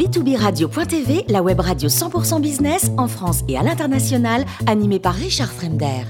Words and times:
B2B 0.00 0.34
Radio.tv, 0.34 1.26
la 1.28 1.42
web 1.42 1.60
radio 1.60 1.90
100% 1.90 2.40
business 2.40 2.90
en 2.96 3.06
France 3.06 3.42
et 3.48 3.58
à 3.58 3.62
l'international, 3.62 4.46
animée 4.66 4.98
par 4.98 5.12
Richard 5.12 5.52
Fremder. 5.52 6.04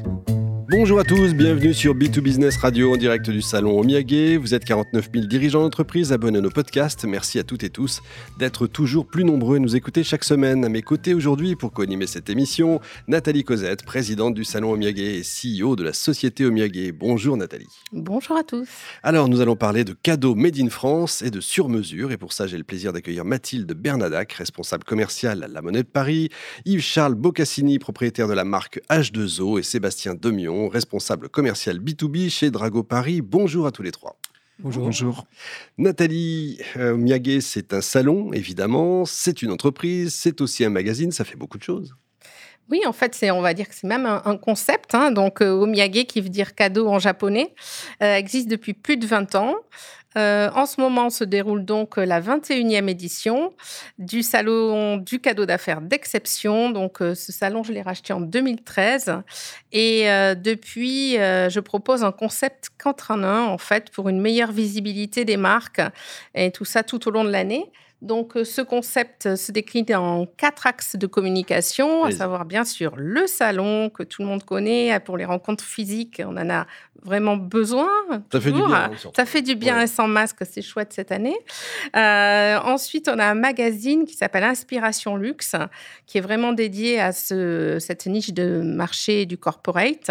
Bonjour 0.71 1.01
à 1.01 1.05
tous, 1.05 1.35
bienvenue 1.35 1.75
sur 1.75 1.97
B2 1.97 2.21
Business 2.21 2.57
Radio 2.57 2.95
en 2.95 2.97
direct 2.97 3.29
du 3.29 3.43
salon 3.43 3.81
Omiyage. 3.81 4.39
Vous 4.39 4.55
êtes 4.55 4.65
49 4.65 5.09
000 5.13 5.27
dirigeants 5.27 5.63
d'entreprise 5.63 6.13
abonnés 6.13 6.39
à 6.39 6.43
nos 6.43 6.51
podcasts. 6.51 7.05
Merci 7.05 7.41
à 7.41 7.43
toutes 7.43 7.65
et 7.65 7.71
tous 7.71 8.03
d'être 8.39 8.69
toujours 8.69 9.09
plus 9.09 9.25
nombreux 9.25 9.57
à 9.57 9.59
nous 9.59 9.75
écouter 9.75 10.05
chaque 10.05 10.23
semaine. 10.23 10.65
À 10.65 10.69
mes 10.69 10.83
côtés 10.83 11.13
aujourd'hui 11.13 11.57
pour 11.57 11.73
co-animer 11.73 12.07
cette 12.07 12.31
émission, 12.31 12.79
Nathalie 13.09 13.43
Cosette, 13.43 13.85
présidente 13.85 14.35
du 14.35 14.45
salon 14.45 14.71
Omiyage 14.71 15.01
et 15.01 15.23
CEO 15.23 15.75
de 15.75 15.83
la 15.83 15.93
société 15.93 16.45
Omiyage. 16.45 16.93
Bonjour 16.93 17.37
Nathalie. 17.37 17.67
Bonjour 17.91 18.37
à 18.37 18.45
tous. 18.45 18.69
Alors 19.03 19.29
nous 19.29 19.41
allons 19.41 19.57
parler 19.57 19.83
de 19.83 19.93
cadeaux 19.93 20.37
made 20.37 20.61
in 20.61 20.69
France 20.69 21.21
et 21.21 21.33
de 21.33 21.41
sur-mesure. 21.41 22.13
Et 22.13 22.17
pour 22.17 22.33
ça, 22.33 22.47
j'ai 22.47 22.59
le 22.59 22.63
plaisir 22.63 22.93
d'accueillir 22.93 23.25
Mathilde 23.25 23.73
Bernadac, 23.73 24.35
responsable 24.35 24.85
commerciale 24.85 25.43
à 25.43 25.49
la 25.49 25.63
Monnaie 25.63 25.83
de 25.83 25.89
Paris, 25.89 26.29
Yves-Charles 26.65 27.17
Boccassini, 27.17 27.81
propriétaire 27.81 28.29
de 28.29 28.35
la 28.35 28.45
marque 28.45 28.81
H2O 28.89 29.59
et 29.59 29.65
Sébastien 29.65 30.15
Demion, 30.15 30.60
responsable 30.69 31.29
commercial 31.29 31.79
B2B 31.79 32.31
chez 32.31 32.51
Drago 32.51 32.83
Paris. 32.83 33.21
Bonjour 33.21 33.67
à 33.67 33.73
tous 33.73 33.83
les 33.83 33.93
trois. 33.93 34.17
Bonjour. 34.59 34.85
Bonjour. 34.85 35.27
Nathalie 35.79 36.59
euh, 36.77 37.41
c'est 37.41 37.73
un 37.73 37.81
salon, 37.81 38.33
évidemment, 38.33 39.07
c'est 39.07 39.41
une 39.41 39.51
entreprise, 39.51 40.15
c'est 40.15 40.41
aussi 40.43 40.65
un 40.65 40.71
magazine, 40.71 41.13
ça 41.13 41.25
fait 41.25 41.37
beaucoup 41.37 41.57
de 41.57 41.63
choses. 41.63 41.95
Oui, 42.71 42.83
en 42.87 42.93
fait, 42.93 43.15
c'est, 43.15 43.31
on 43.33 43.41
va 43.41 43.53
dire 43.53 43.69
que 43.69 43.75
c'est 43.75 43.87
même 43.87 44.07
un, 44.07 44.37
concept. 44.37 44.95
Hein. 44.95 45.11
donc, 45.11 45.43
euh, 45.43 45.51
Omiyage, 45.51 46.05
qui 46.07 46.21
veut 46.21 46.29
dire 46.29 46.55
cadeau 46.55 46.89
en 46.89 47.01
japonais, 47.01 47.53
euh, 48.03 48.15
existe 48.15 48.49
depuis 48.49 48.75
plus 48.75 48.97
de 48.97 49.07
20 49.07 49.35
ans. 49.35 49.57
Euh, 50.17 50.51
en 50.55 50.67
ce 50.67 50.81
moment 50.81 51.09
se 51.09 51.23
déroule 51.23 51.65
donc 51.65 51.97
la 51.97 52.21
21e 52.21 52.89
édition 52.89 53.55
du 53.99 54.23
salon 54.23 54.97
du 54.97 55.21
cadeau 55.21 55.47
d'affaires 55.47 55.81
d'exception. 55.81 56.71
Donc 56.71 57.01
euh, 57.01 57.15
ce 57.15 57.33
salon, 57.33 57.63
je 57.63 57.73
l'ai 57.73 57.83
racheté 57.83 58.13
en 58.13 58.21
2013 58.21 59.23
et 59.73 60.11
euh, 60.11 60.35
depuis, 60.35 61.15
je 61.15 61.61
propose 61.61 62.03
un 62.03 62.13
concept 62.13 62.71
qu'entre 62.79 63.13
un 63.13 63.45
en 63.45 63.59
fait 63.59 63.91
pour 63.91 64.09
une 64.09 64.21
meilleure 64.21 64.53
visibilité 64.53 65.25
des 65.25 65.37
marques 65.37 65.81
et 66.35 66.51
tout 66.51 66.65
ça 66.65 66.83
tout 66.83 67.07
au 67.07 67.11
long 67.11 67.25
de 67.25 67.31
l'année. 67.31 67.71
Donc, 68.03 68.37
euh, 68.37 68.45
ce 68.45 68.63
concept 68.63 69.27
euh, 69.27 69.37
se 69.37 69.53
décline 69.53 69.85
en 69.95 70.25
quatre 70.25 70.67
axes 70.67 70.97
de 70.97 71.07
communication, 71.07 72.05
à 72.05 72.11
savoir 72.11 72.45
bien 72.47 72.65
sûr 72.65 72.95
le 72.97 73.27
salon 73.27 73.91
que 73.91 74.03
tout 74.03 74.23
le 74.23 74.29
monde 74.29 74.43
connaît 74.45 74.99
pour 75.01 75.19
les 75.19 75.27
rencontres 75.27 75.65
physiques. 75.65 76.23
On 76.25 76.37
en 76.37 76.49
a 76.49 76.67
vraiment 77.03 77.37
besoin. 77.37 77.91
Ça 78.33 78.41
fait 78.41 78.53
du 78.53 78.63
bien. 78.63 78.91
Ça 79.15 79.27
fait 79.27 79.43
du 79.43 79.55
bien 79.55 79.87
sans 79.87 80.07
masque, 80.07 80.39
c'est 80.51 80.63
chouette 80.63 80.93
cette 80.93 81.13
année. 81.13 81.37
Euh, 81.97 82.59
ensuite, 82.65 83.09
on 83.09 83.19
a 83.19 83.25
un 83.25 83.35
magazine 83.35 84.07
qui 84.07 84.15
s'appelle 84.15 84.45
Inspiration 84.45 85.17
Luxe, 85.17 85.55
qui 86.07 86.19
est 86.19 86.23
vraiment 86.23 86.53
dédié 86.53 87.01
à 87.01 87.13
ce, 87.13 87.79
cette 87.81 88.07
niche 88.07 88.33
de 88.33 88.63
marché 88.63 89.27
du 89.27 89.37
corporate. 89.37 90.11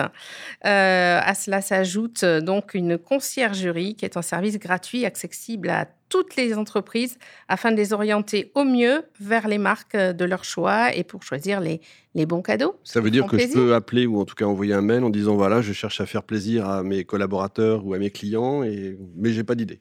à 0.62 1.34
cela 1.34 1.62
s'ajoute 1.62 2.24
donc 2.24 2.74
une 2.74 2.98
conciergerie 2.98 3.96
qui 3.96 4.06
est 4.06 4.18
un 4.18 4.22
service 4.22 4.58
gratuit 4.60 5.06
accessible 5.06 5.70
à 5.70 5.86
toutes 6.10 6.36
les 6.36 6.56
entreprises 6.56 7.18
afin 7.48 7.72
de 7.72 7.78
les 7.78 7.94
orienter 7.94 8.52
au 8.56 8.64
mieux 8.64 9.04
vers 9.20 9.48
les 9.48 9.58
marques 9.58 9.96
de 9.96 10.26
leur 10.26 10.44
choix 10.44 10.94
et 10.96 11.04
pour 11.04 11.24
choisir 11.24 11.62
les, 11.62 11.82
les 12.16 12.26
bons 12.26 12.42
cadeaux. 12.42 12.76
Ça 12.84 13.00
veut 13.00 13.12
dire 13.12 13.28
que 13.28 13.38
je 13.38 13.48
peux 13.54 13.74
appeler 13.74 14.06
ou 14.06 14.20
en 14.20 14.26
tout 14.26 14.36
cas 14.36 14.46
envoyer 14.46 14.74
un 14.74 14.82
mail 14.82 15.04
en 15.04 15.10
disant 15.10 15.36
voilà, 15.36 15.62
je 15.62 15.74
cherche 15.74 16.02
à 16.02 16.06
faire 16.06 16.24
plaisir 16.24 16.68
à 16.68 16.84
mes 16.84 17.04
collaborateurs 17.06 17.86
ou 17.86 17.94
à 17.94 18.00
mes 18.00 18.10
clients, 18.10 18.64
et... 18.64 18.98
mais 19.16 19.32
j'ai 19.32 19.44
pas 19.44 19.56
d'idée. 19.56 19.80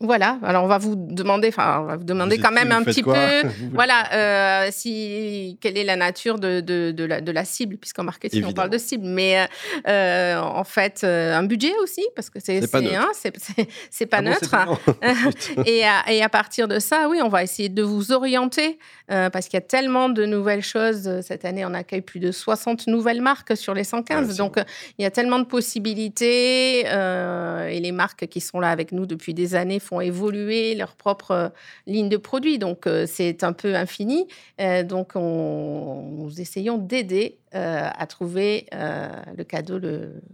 Voilà. 0.00 0.38
Alors 0.42 0.64
on 0.64 0.66
va 0.66 0.76
vous 0.76 0.94
demander, 0.94 1.48
enfin 1.48 1.80
on 1.80 1.84
va 1.86 1.96
vous 1.96 2.04
demander 2.04 2.38
quand 2.38 2.52
même 2.52 2.70
un 2.70 2.82
petit 2.82 3.02
peu, 3.02 3.12
voilà, 3.72 4.12
euh, 4.12 4.68
si 4.70 5.56
quelle 5.60 5.78
est 5.78 5.84
la 5.84 5.96
nature 5.96 6.38
de, 6.38 6.60
de, 6.60 6.90
de, 6.90 7.04
la, 7.04 7.22
de 7.22 7.32
la, 7.32 7.46
cible, 7.46 7.78
puisqu'en 7.78 8.04
marketing 8.04 8.44
on 8.44 8.52
parle 8.52 8.68
de 8.68 8.76
cible, 8.76 9.06
mais 9.06 9.48
euh, 9.88 10.38
en 10.38 10.64
fait 10.64 11.00
euh, 11.02 11.34
un 11.34 11.44
budget 11.44 11.72
aussi 11.82 12.06
parce 12.14 12.28
que 12.28 12.40
c'est 12.40 12.70
pas 12.70 12.82
neutre. 12.82 13.10
c'est 13.90 14.06
pas 14.06 14.20
neutre. 14.20 14.54
et, 15.64 15.84
à, 15.84 16.12
et, 16.12 16.22
à, 16.22 16.28
partir 16.28 16.68
de 16.68 16.78
ça, 16.78 17.08
oui, 17.08 17.20
on 17.22 17.28
va 17.28 17.42
essayer 17.42 17.70
de 17.70 17.82
vous 17.82 18.12
orienter 18.12 18.78
parce 19.08 19.46
qu'il 19.46 19.54
y 19.54 19.62
a 19.62 19.66
tellement 19.66 20.08
de 20.08 20.26
nouvelles 20.26 20.62
choses 20.62 21.20
cette 21.22 21.44
année. 21.44 21.64
On 21.64 21.72
accueille 21.72 22.02
plus 22.02 22.20
de 22.20 22.32
60 22.32 22.86
nouvelles 22.88 23.22
marques 23.22 23.56
sur 23.56 23.72
les 23.72 23.84
115, 23.84 24.36
donc 24.36 24.58
il 24.98 25.02
y 25.02 25.06
a 25.06 25.10
tellement 25.10 25.38
de 25.38 25.44
possibilités 25.44 26.80
et 26.80 27.80
les 27.80 27.92
marques 27.92 28.26
qui 28.26 28.42
sont 28.42 28.60
là 28.60 28.68
avec 28.68 28.92
nous 28.92 29.06
depuis 29.06 29.32
des 29.32 29.54
années 29.54 29.80
font 29.86 30.00
évoluer 30.00 30.74
leur 30.74 30.96
propre 30.96 31.30
euh, 31.30 31.48
ligne 31.86 32.08
de 32.08 32.16
produits. 32.16 32.58
Donc, 32.58 32.86
euh, 32.86 33.06
c'est 33.08 33.44
un 33.44 33.52
peu 33.52 33.74
infini. 33.74 34.26
Euh, 34.60 34.82
donc, 34.82 35.12
on, 35.14 36.02
nous 36.12 36.40
essayons 36.40 36.78
d'aider 36.78 37.38
à 37.52 38.06
trouver 38.06 38.66
le 38.72 39.42
cadeau 39.44 39.80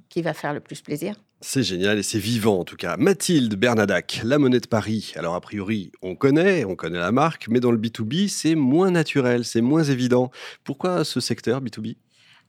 qui 0.09 0.23
va 0.23 0.35
faire 0.35 0.53
le 0.53 0.59
plus 0.59 0.81
plaisir. 0.81 1.15
C'est 1.41 1.63
génial 1.63 1.97
et 1.97 2.03
c'est 2.03 2.19
vivant 2.19 2.59
en 2.59 2.65
tout 2.65 2.75
cas. 2.75 2.97
Mathilde 2.97 3.55
Bernadac, 3.55 4.23
la 4.25 4.39
monnaie 4.39 4.59
de 4.59 4.67
Paris. 4.67 5.13
Alors 5.15 5.37
a 5.37 5.41
priori, 5.41 5.93
on 6.03 6.17
connaît, 6.17 6.65
on 6.65 6.75
connaît 6.75 6.99
la 6.99 7.13
marque, 7.13 7.47
mais 7.49 7.61
dans 7.61 7.71
le 7.71 7.79
B2B, 7.79 8.27
c'est 8.27 8.57
moins 8.57 8.91
naturel, 8.91 9.45
c'est 9.45 9.61
moins 9.61 9.85
évident. 9.85 10.33
Pourquoi 10.65 11.05
ce 11.05 11.21
secteur 11.21 11.63
B2B 11.63 11.95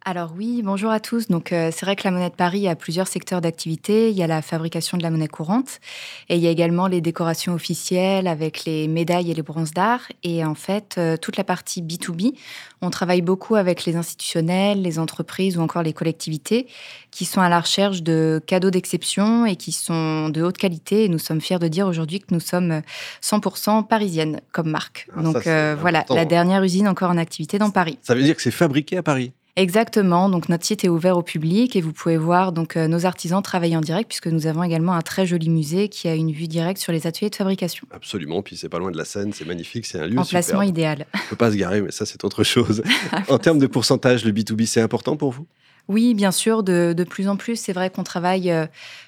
alors 0.06 0.34
oui, 0.38 0.62
bonjour 0.64 0.92
à 0.92 1.00
tous. 1.00 1.30
Donc 1.30 1.54
euh, 1.54 1.70
c'est 1.72 1.86
vrai 1.86 1.96
que 1.96 2.04
la 2.04 2.12
monnaie 2.12 2.30
de 2.30 2.36
Paris 2.36 2.68
a 2.68 2.76
plusieurs 2.76 3.08
secteurs 3.08 3.40
d'activité. 3.40 4.10
Il 4.10 4.18
y 4.18 4.24
a 4.24 4.28
la 4.28 4.42
fabrication 4.42 4.98
de 4.98 5.04
la 5.04 5.10
monnaie 5.10 5.30
courante 5.30 5.80
et 6.28 6.36
il 6.36 6.42
y 6.42 6.48
a 6.48 6.50
également 6.50 6.88
les 6.88 7.00
décorations 7.00 7.54
officielles 7.54 8.28
avec 8.28 8.66
les 8.66 8.90
médailles 8.90 9.32
et 9.32 9.34
les 9.34 9.42
bronzes 9.42 9.72
d'art. 9.72 10.02
Et 10.24 10.44
en 10.44 10.56
fait, 10.56 10.96
euh, 10.98 11.16
toute 11.16 11.38
la 11.38 11.46
partie 11.46 11.82
B2B, 11.82 12.34
on 12.82 12.90
travaille 12.90 13.22
beaucoup 13.22 13.56
avec 13.56 13.86
les 13.86 13.96
institutionnels, 13.96 14.82
les 14.82 15.00
entreprises 15.00 15.58
ou 15.58 15.62
encore 15.62 15.84
les 15.84 15.94
collectivités 15.94 16.68
qui 17.12 17.24
sont 17.24 17.40
à 17.40 17.48
la 17.48 17.62
recherche 17.62 18.04
de 18.04 18.42
cadeaux 18.46 18.72
d'exception 18.72 19.46
et 19.46 19.56
qui 19.56 19.72
sont 19.72 20.28
de 20.28 20.42
haute 20.42 20.58
qualité. 20.58 21.06
Et 21.06 21.10
nous 21.10 21.20
sommes 21.20 21.40
fiers 21.40 21.60
de 21.60 21.70
dire 21.70 21.88
aujourd'hui 21.88 22.20
que 22.20 22.34
nous 22.34 22.42
sommes 22.42 22.82
100% 23.22 23.88
parisiennes 23.88 24.42
comme 24.52 24.70
marque. 24.70 25.08
Ah, 25.16 25.22
Donc 25.22 25.48
euh, 25.48 25.78
voilà, 25.80 26.04
la 26.10 26.26
dernière 26.26 26.62
usine 26.62 26.90
encore 26.90 27.10
en 27.10 27.18
activité 27.18 27.58
dans 27.58 27.72
Paris. 27.72 28.00
Ça 28.02 28.16
veut 28.16 28.24
dire 28.24 28.36
que 28.36 28.42
c'est 28.42 28.52
fabriqué 28.52 28.98
à 28.98 29.04
Paris? 29.04 29.32
Exactement. 29.56 30.30
Donc 30.30 30.50
notre 30.50 30.66
site 30.66 30.84
est 30.84 30.90
ouvert 30.90 31.16
au 31.18 31.22
public 31.22 31.76
et 31.76 31.82
vous 31.82 31.94
pouvez 31.94 32.18
voir 32.18 32.54
donc 32.54 32.76
euh, 32.76 32.88
nos 32.88 33.06
artisans 33.06 33.42
travailler 33.42 33.78
en 33.78 33.82
direct 33.82 34.10
puisque 34.10 34.28
nous 34.28 34.48
avons 34.48 34.64
également 34.64 34.94
un 34.94 35.02
très 35.02 35.28
joli 35.28 35.50
musée 35.50 35.90
qui 35.90 36.08
a 36.08 36.16
une 36.16 36.32
vue 36.32 36.48
directe 36.48 36.82
sur 36.82 36.92
les 36.92 37.06
ateliers 37.06 37.30
de 37.30 37.36
fabrication. 37.36 37.88
Absolument. 37.92 38.42
Puis 38.42 38.58
c'est 38.58 38.70
pas 38.70 38.80
loin 38.80 38.90
de 38.90 38.98
la 38.98 39.06
Seine, 39.06 39.32
c'est 39.32 39.46
magnifique, 39.46 39.86
c'est 39.86 40.00
un 40.00 40.08
lieu 40.08 40.18
Emplacement 40.18 40.64
idéal. 40.64 41.06
On 41.14 41.30
peut 41.30 41.36
pas 41.36 41.52
se 41.52 41.56
garer, 41.56 41.82
mais 41.82 41.92
ça 41.92 42.06
c'est 42.08 42.24
autre 42.24 42.44
chose. 42.44 42.82
en 43.30 43.38
termes 43.38 43.60
de 43.60 43.68
pourcentage, 43.68 44.26
le 44.26 44.32
B2B 44.32 44.66
c'est 44.66 44.82
important 44.82 45.18
pour 45.18 45.32
vous? 45.32 45.46
Oui, 45.90 46.14
bien 46.14 46.32
sûr, 46.32 46.64
de, 46.64 46.96
plus 47.04 47.28
en 47.28 47.36
plus. 47.36 47.58
C'est 47.58 47.74
vrai 47.74 47.90
qu'on 47.90 48.04
travaille 48.04 48.50
euh, 48.52 48.68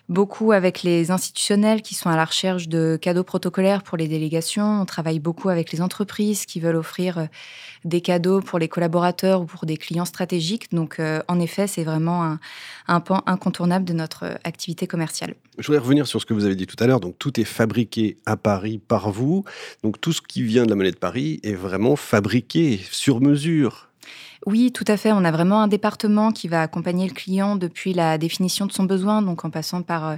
beaucoup 0.09 0.51
avec 0.51 0.83
les 0.83 1.09
institutionnels 1.09 1.81
qui 1.81 1.95
sont 1.95 2.09
à 2.09 2.17
la 2.17 2.25
recherche 2.25 2.67
de 2.67 2.97
cadeaux 3.01 3.23
protocolaires 3.23 3.81
pour 3.81 3.97
les 3.97 4.09
délégations. 4.09 4.81
On 4.81 4.85
travaille 4.85 5.19
beaucoup 5.19 5.47
avec 5.47 5.71
les 5.71 5.81
entreprises 5.81 6.45
qui 6.45 6.59
veulent 6.59 6.75
offrir 6.75 7.17
euh, 7.17 7.25
des 7.85 8.01
cadeaux 8.01 8.41
pour 8.41 8.59
les 8.59 8.67
collaborateurs 8.67 9.41
ou 9.41 9.45
pour 9.45 9.65
des 9.65 9.77
clients 9.77 10.03
stratégiques. 10.03 10.73
Donc, 10.73 10.99
euh, 10.99 11.21
en 11.29 11.39
effet, 11.39 11.67
c'est 11.67 11.85
vraiment 11.85 12.25
un, 12.25 12.39
un 12.89 12.99
pan 12.99 13.23
incontournable 13.25 13.85
de 13.85 13.93
notre 13.93 14.37
activité 14.43 14.85
commerciale. 14.85 15.35
Je 15.57 15.67
voudrais 15.67 15.81
revenir 15.81 16.07
sur 16.07 16.19
ce 16.19 16.25
que 16.25 16.33
vous 16.33 16.43
avez 16.43 16.55
dit 16.55 16.67
tout 16.67 16.81
à 16.83 16.87
l'heure. 16.87 16.99
Donc, 16.99 17.17
tout 17.17 17.39
est 17.39 17.45
fabriqué 17.45 18.17
à 18.25 18.35
Paris 18.35 18.79
par 18.85 19.11
vous. 19.11 19.45
Donc, 19.81 20.01
tout 20.01 20.11
ce 20.11 20.21
qui 20.21 20.43
vient 20.43 20.65
de 20.65 20.69
la 20.69 20.75
monnaie 20.75 20.91
de 20.91 20.97
Paris 20.97 21.39
est 21.43 21.53
vraiment 21.53 21.95
fabriqué 21.95 22.81
sur 22.91 23.21
mesure. 23.21 23.89
Oui, 24.45 24.71
tout 24.71 24.85
à 24.87 24.97
fait. 24.97 25.11
On 25.11 25.23
a 25.25 25.31
vraiment 25.31 25.61
un 25.61 25.67
département 25.67 26.31
qui 26.31 26.47
va 26.47 26.61
accompagner 26.61 27.07
le 27.07 27.13
client 27.13 27.55
depuis 27.55 27.93
la 27.93 28.17
définition 28.17 28.65
de 28.65 28.71
son 28.71 28.83
besoin, 28.83 29.21
donc 29.21 29.45
en 29.45 29.49
passant 29.49 29.81
par 29.81 30.07
euh, 30.07 30.15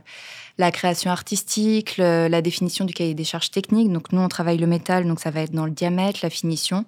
la 0.57 0.71
création 0.71 1.11
artistique, 1.11 1.97
la 1.97 2.41
définition 2.41 2.85
du 2.85 2.93
cahier 2.93 3.13
des 3.13 3.23
charges 3.23 3.51
techniques. 3.51 3.91
Donc 3.91 4.11
nous, 4.11 4.21
on 4.21 4.27
travaille 4.27 4.57
le 4.57 4.67
métal, 4.67 5.07
donc 5.07 5.19
ça 5.19 5.29
va 5.29 5.41
être 5.41 5.53
dans 5.53 5.65
le 5.65 5.71
diamètre, 5.71 6.19
la 6.23 6.29
finition, 6.29 6.85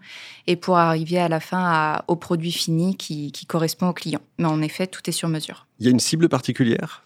et 0.47 0.55
pour 0.55 0.77
arriver 0.77 1.19
à 1.19 1.29
la 1.29 1.39
fin 1.39 2.01
au 2.07 2.15
produit 2.15 2.51
fini 2.51 2.95
qui, 2.95 3.31
qui 3.31 3.45
correspond 3.45 3.89
au 3.89 3.93
client. 3.93 4.21
Mais 4.39 4.47
en 4.47 4.61
effet, 4.61 4.87
tout 4.87 5.01
est 5.07 5.13
sur 5.13 5.29
mesure. 5.29 5.67
Il 5.79 5.85
y 5.85 5.89
a 5.89 5.91
une 5.91 5.99
cible 5.99 6.29
particulière? 6.29 7.03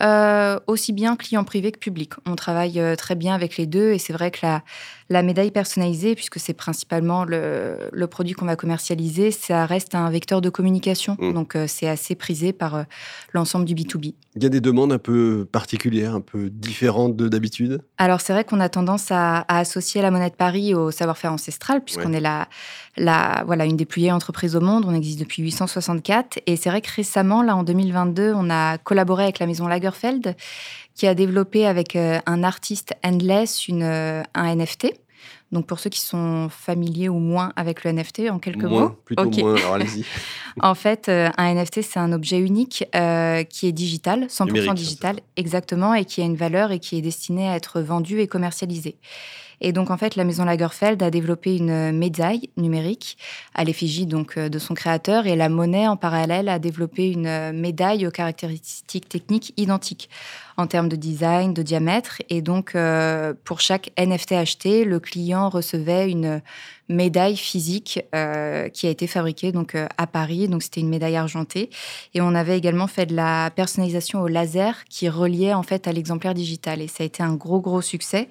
Euh, 0.00 0.60
aussi 0.68 0.92
bien 0.92 1.16
client 1.16 1.42
privé 1.42 1.72
que 1.72 1.78
public. 1.78 2.12
On 2.24 2.36
travaille 2.36 2.78
euh, 2.78 2.94
très 2.94 3.16
bien 3.16 3.34
avec 3.34 3.56
les 3.56 3.66
deux 3.66 3.92
et 3.92 3.98
c'est 3.98 4.12
vrai 4.12 4.30
que 4.30 4.38
la, 4.42 4.62
la 5.10 5.22
médaille 5.22 5.50
personnalisée, 5.50 6.14
puisque 6.14 6.38
c'est 6.38 6.52
principalement 6.52 7.24
le, 7.24 7.78
le 7.92 8.06
produit 8.06 8.34
qu'on 8.34 8.46
va 8.46 8.56
commercialiser, 8.56 9.30
ça 9.30 9.64
reste 9.66 9.94
un 9.94 10.10
vecteur 10.10 10.40
de 10.40 10.50
communication. 10.50 11.16
Mmh. 11.18 11.32
Donc 11.32 11.56
euh, 11.56 11.66
c'est 11.66 11.88
assez 11.88 12.14
prisé 12.14 12.52
par 12.52 12.84
l'ensemble 13.32 13.64
du 13.64 13.74
B2B. 13.74 14.14
Il 14.36 14.42
y 14.42 14.46
a 14.46 14.50
des 14.50 14.60
demandes 14.60 14.92
un 14.92 14.98
peu 14.98 15.46
particulières, 15.50 16.14
un 16.14 16.20
peu 16.20 16.50
différentes 16.50 17.16
de 17.16 17.28
d'habitude? 17.28 17.82
Alors 17.96 18.20
c'est 18.20 18.32
vrai 18.32 18.44
qu'on 18.44 18.60
a 18.60 18.68
tendance 18.68 19.10
à, 19.10 19.38
à, 19.48 19.58
associer 19.58 20.02
la 20.02 20.10
monnaie 20.10 20.30
de 20.30 20.34
Paris 20.34 20.74
au 20.74 20.90
savoir-faire 20.90 21.32
ancestral, 21.32 21.82
puisqu'on 21.82 22.12
est 22.12 22.20
la, 22.20 22.48
la, 22.96 23.42
voilà, 23.46 23.64
une 23.64 23.76
des 23.76 23.86
plus 23.86 24.00
vieilles 24.00 24.12
entreprises 24.12 24.56
au 24.56 24.60
monde. 24.60 24.84
On 24.86 24.94
existe 24.94 25.20
depuis 25.20 25.42
864. 25.42 26.40
Et 26.46 26.56
c'est 26.56 26.70
vrai 26.70 26.80
que 26.80 26.90
récemment, 26.94 27.42
là 27.42 27.56
en 27.56 27.62
2022, 27.62 28.32
on 28.34 28.50
a 28.50 28.78
collaboré 28.78 29.24
avec 29.24 29.38
la 29.38 29.46
maison 29.46 29.66
Lager 29.66 29.90
qui 30.98 31.06
a 31.06 31.14
développé 31.14 31.64
avec 31.64 31.94
euh, 31.94 32.18
un 32.26 32.42
artiste 32.42 32.92
Endless 33.04 33.68
une, 33.68 33.84
euh, 33.84 34.22
un 34.34 34.56
NFT. 34.56 34.88
Donc 35.52 35.66
pour 35.66 35.78
ceux 35.78 35.88
qui 35.88 36.00
sont 36.00 36.48
familiers 36.50 37.08
ou 37.08 37.18
moins 37.18 37.52
avec 37.56 37.84
le 37.84 37.92
NFT, 37.92 38.30
en 38.30 38.38
quelques 38.38 38.64
moins, 38.64 38.80
mots. 38.80 38.98
Plutôt 39.04 39.30
moins, 39.30 39.56
alors 39.56 39.74
allez-y. 39.74 40.04
en 40.60 40.74
fait, 40.74 41.08
euh, 41.08 41.30
un 41.38 41.54
NFT, 41.54 41.82
c'est 41.82 41.98
un 41.98 42.12
objet 42.12 42.38
unique 42.38 42.84
euh, 42.94 43.44
qui 43.44 43.66
est 43.66 43.72
digital, 43.72 44.26
100% 44.26 44.46
Numérique, 44.46 44.74
digital, 44.74 45.20
exactement, 45.36 45.94
et 45.94 46.04
qui 46.04 46.20
a 46.20 46.24
une 46.24 46.36
valeur 46.36 46.70
et 46.70 46.80
qui 46.80 46.98
est 46.98 47.00
destiné 47.00 47.48
à 47.48 47.56
être 47.56 47.80
vendu 47.80 48.20
et 48.20 48.26
commercialisé. 48.26 48.96
Et 49.60 49.72
donc, 49.72 49.90
en 49.90 49.96
fait, 49.96 50.16
la 50.16 50.24
maison 50.24 50.44
Lagerfeld 50.44 51.02
a 51.02 51.10
développé 51.10 51.56
une 51.56 51.92
médaille 51.92 52.50
numérique 52.56 53.18
à 53.54 53.64
l'effigie 53.64 54.06
donc 54.06 54.36
euh, 54.36 54.48
de 54.48 54.58
son 54.58 54.74
créateur 54.74 55.26
et 55.26 55.36
la 55.36 55.48
monnaie, 55.48 55.88
en 55.88 55.96
parallèle, 55.96 56.48
a 56.48 56.58
développé 56.58 57.10
une 57.10 57.52
médaille 57.52 58.06
aux 58.06 58.10
caractéristiques 58.10 59.08
techniques 59.08 59.52
identiques 59.56 60.08
en 60.56 60.66
termes 60.66 60.88
de 60.88 60.96
design, 60.96 61.54
de 61.54 61.62
diamètre. 61.62 62.22
Et 62.28 62.42
donc, 62.42 62.74
euh, 62.74 63.34
pour 63.44 63.60
chaque 63.60 63.90
NFT 63.98 64.32
acheté, 64.32 64.84
le 64.84 65.00
client 65.00 65.48
recevait 65.48 66.10
une 66.10 66.42
médaille 66.88 67.36
physique 67.36 68.00
euh, 68.14 68.68
qui 68.68 68.86
a 68.86 68.90
été 68.90 69.06
fabriquée 69.06 69.52
donc 69.52 69.74
à 69.74 70.06
Paris. 70.06 70.48
Donc, 70.48 70.62
c'était 70.62 70.80
une 70.80 70.88
médaille 70.88 71.16
argentée. 71.16 71.70
Et 72.14 72.20
on 72.20 72.34
avait 72.34 72.58
également 72.58 72.86
fait 72.86 73.06
de 73.06 73.14
la 73.14 73.50
personnalisation 73.50 74.20
au 74.20 74.26
laser 74.26 74.84
qui 74.88 75.08
reliait 75.08 75.54
en 75.54 75.62
fait 75.62 75.86
à 75.86 75.92
l'exemplaire 75.92 76.34
digital. 76.34 76.80
Et 76.80 76.88
ça 76.88 77.02
a 77.02 77.06
été 77.06 77.22
un 77.22 77.34
gros, 77.34 77.60
gros 77.60 77.82
succès 77.82 78.28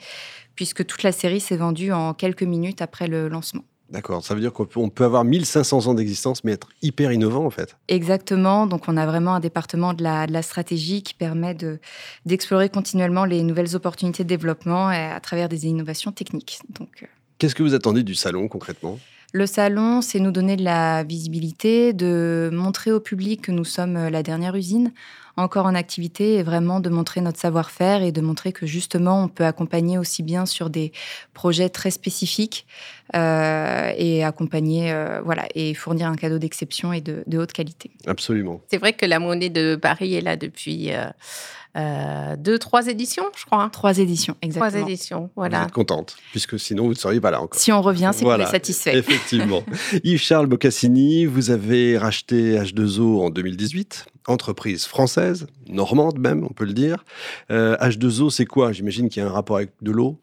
puisque 0.58 0.86
toute 0.86 1.04
la 1.04 1.14
série 1.14 1.40
s'est 1.40 1.56
vendue 1.56 1.94
en 1.94 2.14
quelques 2.14 2.44
minutes 2.44 2.82
après 2.82 3.08
le 3.08 3.30
lancement. 3.30 3.64
D'accord, 3.90 4.22
ça 4.22 4.36
veut 4.36 4.42
dire 4.42 4.52
qu'on 4.52 4.90
peut, 4.90 5.06
avoir 5.06 5.24
1500 5.24 5.88
ans 5.88 5.94
d'existence, 5.94 6.44
mais 6.44 6.52
être 6.52 6.68
hyper 6.82 7.14
innovant 7.14 7.46
en 7.46 7.50
fait. 7.50 7.78
Exactement, 7.88 8.68
donc 8.68 8.90
on 8.90 8.98
a 8.98 9.06
vraiment 9.06 9.36
un 9.36 9.40
département 9.40 9.94
de 9.94 10.04
la, 10.04 10.28
de 10.28 10.34
la 10.34 10.42
stratégie 10.42 11.04
qui 11.04 11.14
permet 11.14 11.54
de, 11.54 11.80
d'explorer 12.26 12.68
continuellement 12.68 13.24
les 13.24 13.44
nouvelles 13.44 13.78
opportunités 13.78 14.26
de 14.26 14.30
développement 14.30 14.90
à 14.90 15.18
travers 15.22 15.48
des 15.48 15.68
innovations 15.68 16.12
techniques. 16.12 16.60
Donc, 16.70 16.90
euh, 17.04 17.06
Qu'est-ce 17.38 17.56
que 17.56 17.64
vous 17.64 17.76
attendez 17.76 18.04
du 18.04 18.16
salon 18.16 18.50
concrètement? 18.50 19.00
Le 19.32 19.46
salon, 19.46 20.02
c'est 20.02 20.20
nous 20.20 20.32
donner 20.32 20.56
de 20.58 20.64
la 20.64 21.04
visibilité, 21.04 21.94
de 21.94 22.50
montrer 22.52 22.92
au 22.92 23.00
public 23.00 23.42
que 23.42 23.52
nous 23.52 23.66
sommes 23.66 23.96
euh, 23.96 24.10
la 24.10 24.24
dernière 24.24 24.56
usine 24.56 24.92
encore 25.38 25.66
en 25.68 25.76
activité 25.76 26.36
et 26.36 26.44
vraiment 26.44 26.80
de 26.80 26.90
montrer 26.90 27.22
notre 27.22 27.40
savoir-faire 27.40 28.02
et 28.02 28.12
de 28.12 28.22
montrer 28.22 28.52
que 28.52 28.66
justement 28.66 29.24
on 29.24 29.28
peut 29.28 29.46
accompagner 29.46 29.98
aussi 29.98 30.24
bien 30.24 30.46
sur 30.46 30.70
des 30.70 30.92
projets 31.34 31.70
très 31.70 31.92
spécifiques 31.92 32.66
euh, 33.16 33.94
et 33.96 34.24
accompagner 34.24 34.92
euh, 34.92 35.22
voilà 35.24 35.48
et 35.56 35.74
fournir 35.74 36.08
un 36.08 36.16
cadeau 36.16 36.40
d'exception 36.40 36.92
et 36.92 37.02
de, 37.02 37.24
de, 37.28 37.38
haute 37.38 37.54
qualité. 37.54 37.92
Absolument. 38.08 38.62
C'est 38.70 38.78
vrai 38.78 38.94
que 38.94 39.06
la 39.06 39.20
monnaie 39.20 39.50
de 39.50 39.76
Paris 39.76 40.16
est 40.16 40.22
là 40.22 40.36
depuis 40.36 40.92
euh, 40.92 41.06
euh, 41.78 42.36
deux, 42.38 42.58
trois 42.58 42.88
éditions, 42.88 43.26
je 43.36 43.46
crois. 43.46 43.62
Hein. 43.62 43.70
Trois 43.70 44.00
éditions, 44.00 44.36
exactement. 44.42 44.72
Trois 44.72 44.90
éditions, 44.90 45.30
voilà. 45.36 45.60
Vous 45.60 45.66
êtes 45.66 45.72
contente, 45.72 46.18
puisque 46.32 46.60
sinon 46.60 46.86
vous 46.86 46.92
ne 46.92 46.96
seriez 46.96 47.22
pas 47.22 47.30
là 47.30 47.40
encore. 47.42 47.60
Si 47.60 47.72
on 47.72 47.82
revient, 47.82 48.12
c'est 48.14 48.24
Voilà, 48.24 48.46
pour 48.46 48.54
les 48.54 48.60
satisfaits. 48.60 48.96
Effectivement. 48.96 49.62
Yves-Charles 50.04 50.48
Boccassini, 50.48 51.26
vous 51.26 51.52
avez 51.52 51.98
racheté 51.98 52.58
H2O 52.58 53.22
en 53.22 53.30
2018, 53.30 54.08
entreprise 54.28 54.86
française, 54.86 55.48
normande 55.68 56.20
même, 56.20 56.44
on 56.44 56.54
peut 56.54 56.66
le 56.66 56.74
dire. 56.74 57.04
Euh, 57.52 57.78
H2O, 57.78 58.30
c'est 58.30 58.46
quoi? 58.46 58.72
J'imagine 58.72 59.10
qu'il 59.10 59.22
y 59.24 59.26
a 59.26 59.30
un 59.30 59.32
rapport 59.32 59.58
avec 59.58 59.72
de 59.82 59.92
l'eau. 59.92 60.20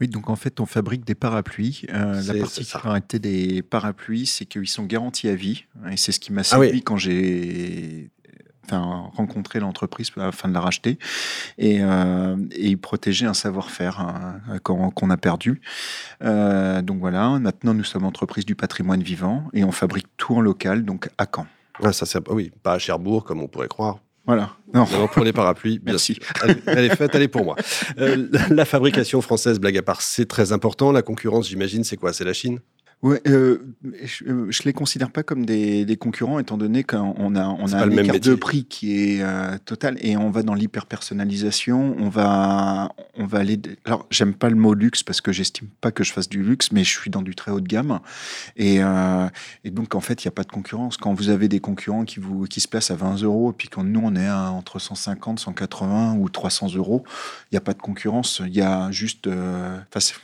Oui, 0.00 0.08
donc 0.08 0.28
en 0.28 0.36
fait, 0.36 0.58
on 0.60 0.66
fabrique 0.66 1.04
des 1.04 1.14
parapluies. 1.14 1.82
Euh, 1.92 2.20
la 2.22 2.34
particularité 2.40 3.18
des 3.20 3.62
parapluies, 3.62 4.26
c'est 4.26 4.44
qu'ils 4.44 4.68
sont 4.68 4.84
garantis 4.84 5.28
à 5.28 5.36
vie. 5.36 5.64
Et 5.90 5.96
c'est 5.96 6.10
ce 6.10 6.18
qui 6.18 6.32
m'a 6.32 6.40
Ah 6.40 6.44
séduit 6.44 6.70
oui. 6.72 6.82
quand 6.82 6.96
j'ai 6.96 8.10
enfin, 8.66 9.10
rencontré 9.14 9.60
l'entreprise 9.60 10.10
afin 10.16 10.48
de 10.48 10.54
la 10.54 10.60
racheter. 10.60 10.98
Et, 11.58 11.78
euh, 11.80 12.36
et 12.52 12.70
ils 12.70 12.78
protégeaient 12.78 13.26
un 13.26 13.34
savoir-faire 13.34 14.00
hein, 14.00 14.58
qu'on 14.64 14.90
qu'on 14.90 15.10
a 15.10 15.16
perdu. 15.16 15.60
Euh, 16.22 16.82
donc 16.82 16.98
voilà, 16.98 17.28
maintenant 17.38 17.74
nous 17.74 17.84
sommes 17.84 18.04
entreprise 18.04 18.44
du 18.44 18.54
patrimoine 18.54 19.02
vivant 19.02 19.44
et 19.52 19.64
on 19.64 19.72
fabrique 19.72 20.06
tout 20.16 20.34
en 20.34 20.40
local, 20.40 20.84
donc 20.84 21.08
à 21.18 21.26
Caen. 21.32 21.46
Ah, 21.82 21.92
ça, 21.92 22.20
oui, 22.30 22.52
pas 22.62 22.74
à 22.74 22.78
Cherbourg 22.78 23.24
comme 23.24 23.42
on 23.42 23.48
pourrait 23.48 23.68
croire. 23.68 23.98
Voilà. 24.26 24.50
Non. 24.72 24.86
Pour 24.86 25.22
les 25.22 25.32
parapluies, 25.32 25.78
bien 25.78 25.92
Merci. 25.92 26.14
sûr. 26.14 26.22
Elle, 26.44 26.62
elle 26.66 26.84
est 26.86 26.96
faite, 26.96 27.14
elle 27.14 27.22
est 27.22 27.28
pour 27.28 27.44
moi. 27.44 27.56
Euh, 27.98 28.28
la 28.50 28.64
fabrication 28.64 29.20
française, 29.20 29.60
blague 29.60 29.76
à 29.76 29.82
part, 29.82 30.00
c'est 30.00 30.26
très 30.26 30.52
important. 30.52 30.92
La 30.92 31.02
concurrence, 31.02 31.48
j'imagine, 31.48 31.84
c'est 31.84 31.96
quoi? 31.98 32.12
C'est 32.14 32.24
la 32.24 32.32
Chine? 32.32 32.60
Ouais, 33.02 33.20
euh, 33.26 33.58
je, 34.02 34.24
euh, 34.24 34.46
je 34.50 34.62
les 34.62 34.72
considère 34.72 35.10
pas 35.10 35.22
comme 35.22 35.44
des, 35.44 35.84
des 35.84 35.96
concurrents 35.96 36.38
étant 36.38 36.56
donné 36.56 36.84
qu'on 36.84 37.36
a, 37.36 37.46
on 37.46 37.72
a 37.72 37.84
un 37.84 37.90
écart 37.90 38.18
de 38.18 38.34
prix 38.34 38.64
qui 38.64 38.98
est 38.98 39.22
euh, 39.22 39.58
total 39.66 39.98
et 40.00 40.16
on 40.16 40.30
va 40.30 40.42
dans 40.42 40.54
l'hyper-personnalisation. 40.54 41.96
On 41.98 42.08
va, 42.08 42.94
on 43.18 43.26
va 43.26 43.38
aller. 43.40 43.60
Alors, 43.84 44.06
j'aime 44.10 44.32
pas 44.32 44.48
le 44.48 44.56
mot 44.56 44.72
luxe 44.72 45.02
parce 45.02 45.20
que 45.20 45.32
j'estime 45.32 45.68
pas 45.82 45.92
que 45.92 46.02
je 46.02 46.12
fasse 46.12 46.28
du 46.30 46.42
luxe, 46.42 46.72
mais 46.72 46.82
je 46.82 46.98
suis 46.98 47.10
dans 47.10 47.20
du 47.20 47.34
très 47.34 47.50
haut 47.50 47.60
de 47.60 47.68
gamme. 47.68 48.00
Et, 48.56 48.82
euh, 48.82 49.28
et 49.64 49.70
donc, 49.70 49.94
en 49.94 50.00
fait, 50.00 50.24
il 50.24 50.26
n'y 50.26 50.30
a 50.30 50.34
pas 50.34 50.44
de 50.44 50.52
concurrence. 50.52 50.96
Quand 50.96 51.12
vous 51.12 51.28
avez 51.28 51.48
des 51.48 51.60
concurrents 51.60 52.04
qui, 52.04 52.20
vous, 52.20 52.44
qui 52.44 52.60
se 52.60 52.68
placent 52.68 52.90
à 52.90 52.96
20 52.96 53.22
euros 53.22 53.50
et 53.50 53.54
puis 53.54 53.68
quand 53.68 53.84
nous, 53.84 54.00
on 54.02 54.16
est 54.16 54.28
à 54.28 54.50
entre 54.50 54.78
150, 54.78 55.40
180 55.40 56.14
ou 56.14 56.28
300 56.30 56.74
euros, 56.76 57.04
il 57.50 57.54
n'y 57.54 57.58
a 57.58 57.62
pas 57.62 57.74
de 57.74 57.82
concurrence. 57.82 58.40
Il 58.46 58.54
y 58.54 58.62
a 58.62 58.90
juste. 58.90 59.26
euh, 59.26 59.78
enfin, 59.94 60.14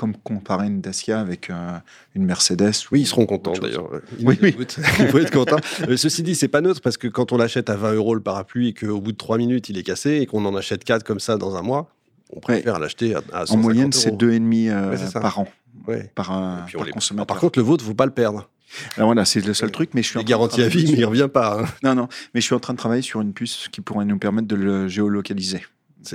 comme 0.00 0.16
comparer 0.16 0.66
une 0.66 0.80
Dacia 0.80 1.20
avec 1.20 1.50
euh, 1.50 1.72
une 2.14 2.24
Mercedes. 2.24 2.72
Oui, 2.90 3.00
ou 3.00 3.02
ils 3.02 3.06
seront 3.06 3.26
contents 3.26 3.52
d'ailleurs. 3.52 3.90
Ils 4.18 4.26
Oui, 4.26 4.38
oui. 4.42 4.48
écoutent. 4.48 4.78
Il 4.98 5.08
faut 5.08 5.18
être 5.18 5.30
content. 5.30 5.56
Euh, 5.88 5.96
ceci 5.98 6.22
dit, 6.22 6.34
c'est 6.34 6.48
pas 6.48 6.62
neutre 6.62 6.80
parce 6.80 6.96
que 6.96 7.06
quand 7.06 7.32
on 7.32 7.36
l'achète 7.36 7.68
à 7.68 7.76
20 7.76 7.92
euros 7.92 8.14
le 8.14 8.22
parapluie 8.22 8.68
et 8.68 8.72
qu'au 8.74 8.98
bout 9.00 9.12
de 9.12 9.16
3 9.18 9.36
minutes 9.36 9.68
il 9.68 9.76
est 9.76 9.82
cassé 9.82 10.12
et 10.22 10.26
qu'on 10.26 10.44
en 10.46 10.56
achète 10.56 10.84
4 10.84 11.04
comme 11.04 11.20
ça 11.20 11.36
dans 11.36 11.54
un 11.56 11.62
mois, 11.62 11.90
on 12.34 12.40
préfère 12.40 12.78
l'acheter 12.78 13.14
à, 13.14 13.18
à 13.32 13.44
150 13.46 13.50
En 13.50 13.56
moyenne, 13.58 13.92
c'est 13.92 14.08
euros. 14.08 14.16
deux 14.16 14.32
et 14.32 14.38
demi 14.40 14.68
euh, 14.70 14.90
Ouais, 14.96 15.20
par 15.20 15.38
an, 15.38 15.48
Ouais. 15.86 16.10
par, 16.14 16.30
euh, 16.36 16.56
puis 16.66 16.76
on 16.76 16.78
par 16.80 16.86
les- 16.86 16.92
consommateur. 16.92 17.26
Par 17.26 17.38
contre, 17.38 17.58
le 17.58 17.64
vôtre, 17.66 17.84
faut 17.84 17.92
pas 17.94 18.06
le 18.06 18.12
perdre. 18.12 18.48
Alors 18.96 19.08
voilà, 19.08 19.24
c'est 19.26 19.44
le 19.44 19.52
seul 19.52 19.70
truc, 19.70 19.90
mais 19.94 20.02
je 20.02 20.08
suis 20.08 20.18
à 20.18 20.22
vie, 20.22 20.28
travailler 20.28 20.64
mais 20.74 20.80
il 20.82 20.96
sur- 20.98 21.08
revient 21.08 21.28
pas. 21.32 21.60
hein. 21.60 21.66
Non, 21.82 21.94
non, 21.94 22.08
mais 22.34 22.40
je 22.40 22.46
suis 22.46 22.54
en 22.54 22.60
train 22.60 22.72
de 22.72 22.78
travailler 22.78 23.02
sur 23.02 23.20
une 23.20 23.32
puce 23.34 23.68
qui 23.70 23.80
pourrait 23.80 24.04
nous 24.06 24.18
permettre 24.18 24.46
de 24.48 24.54
le 24.56 24.88
géolocaliser. 24.88 25.62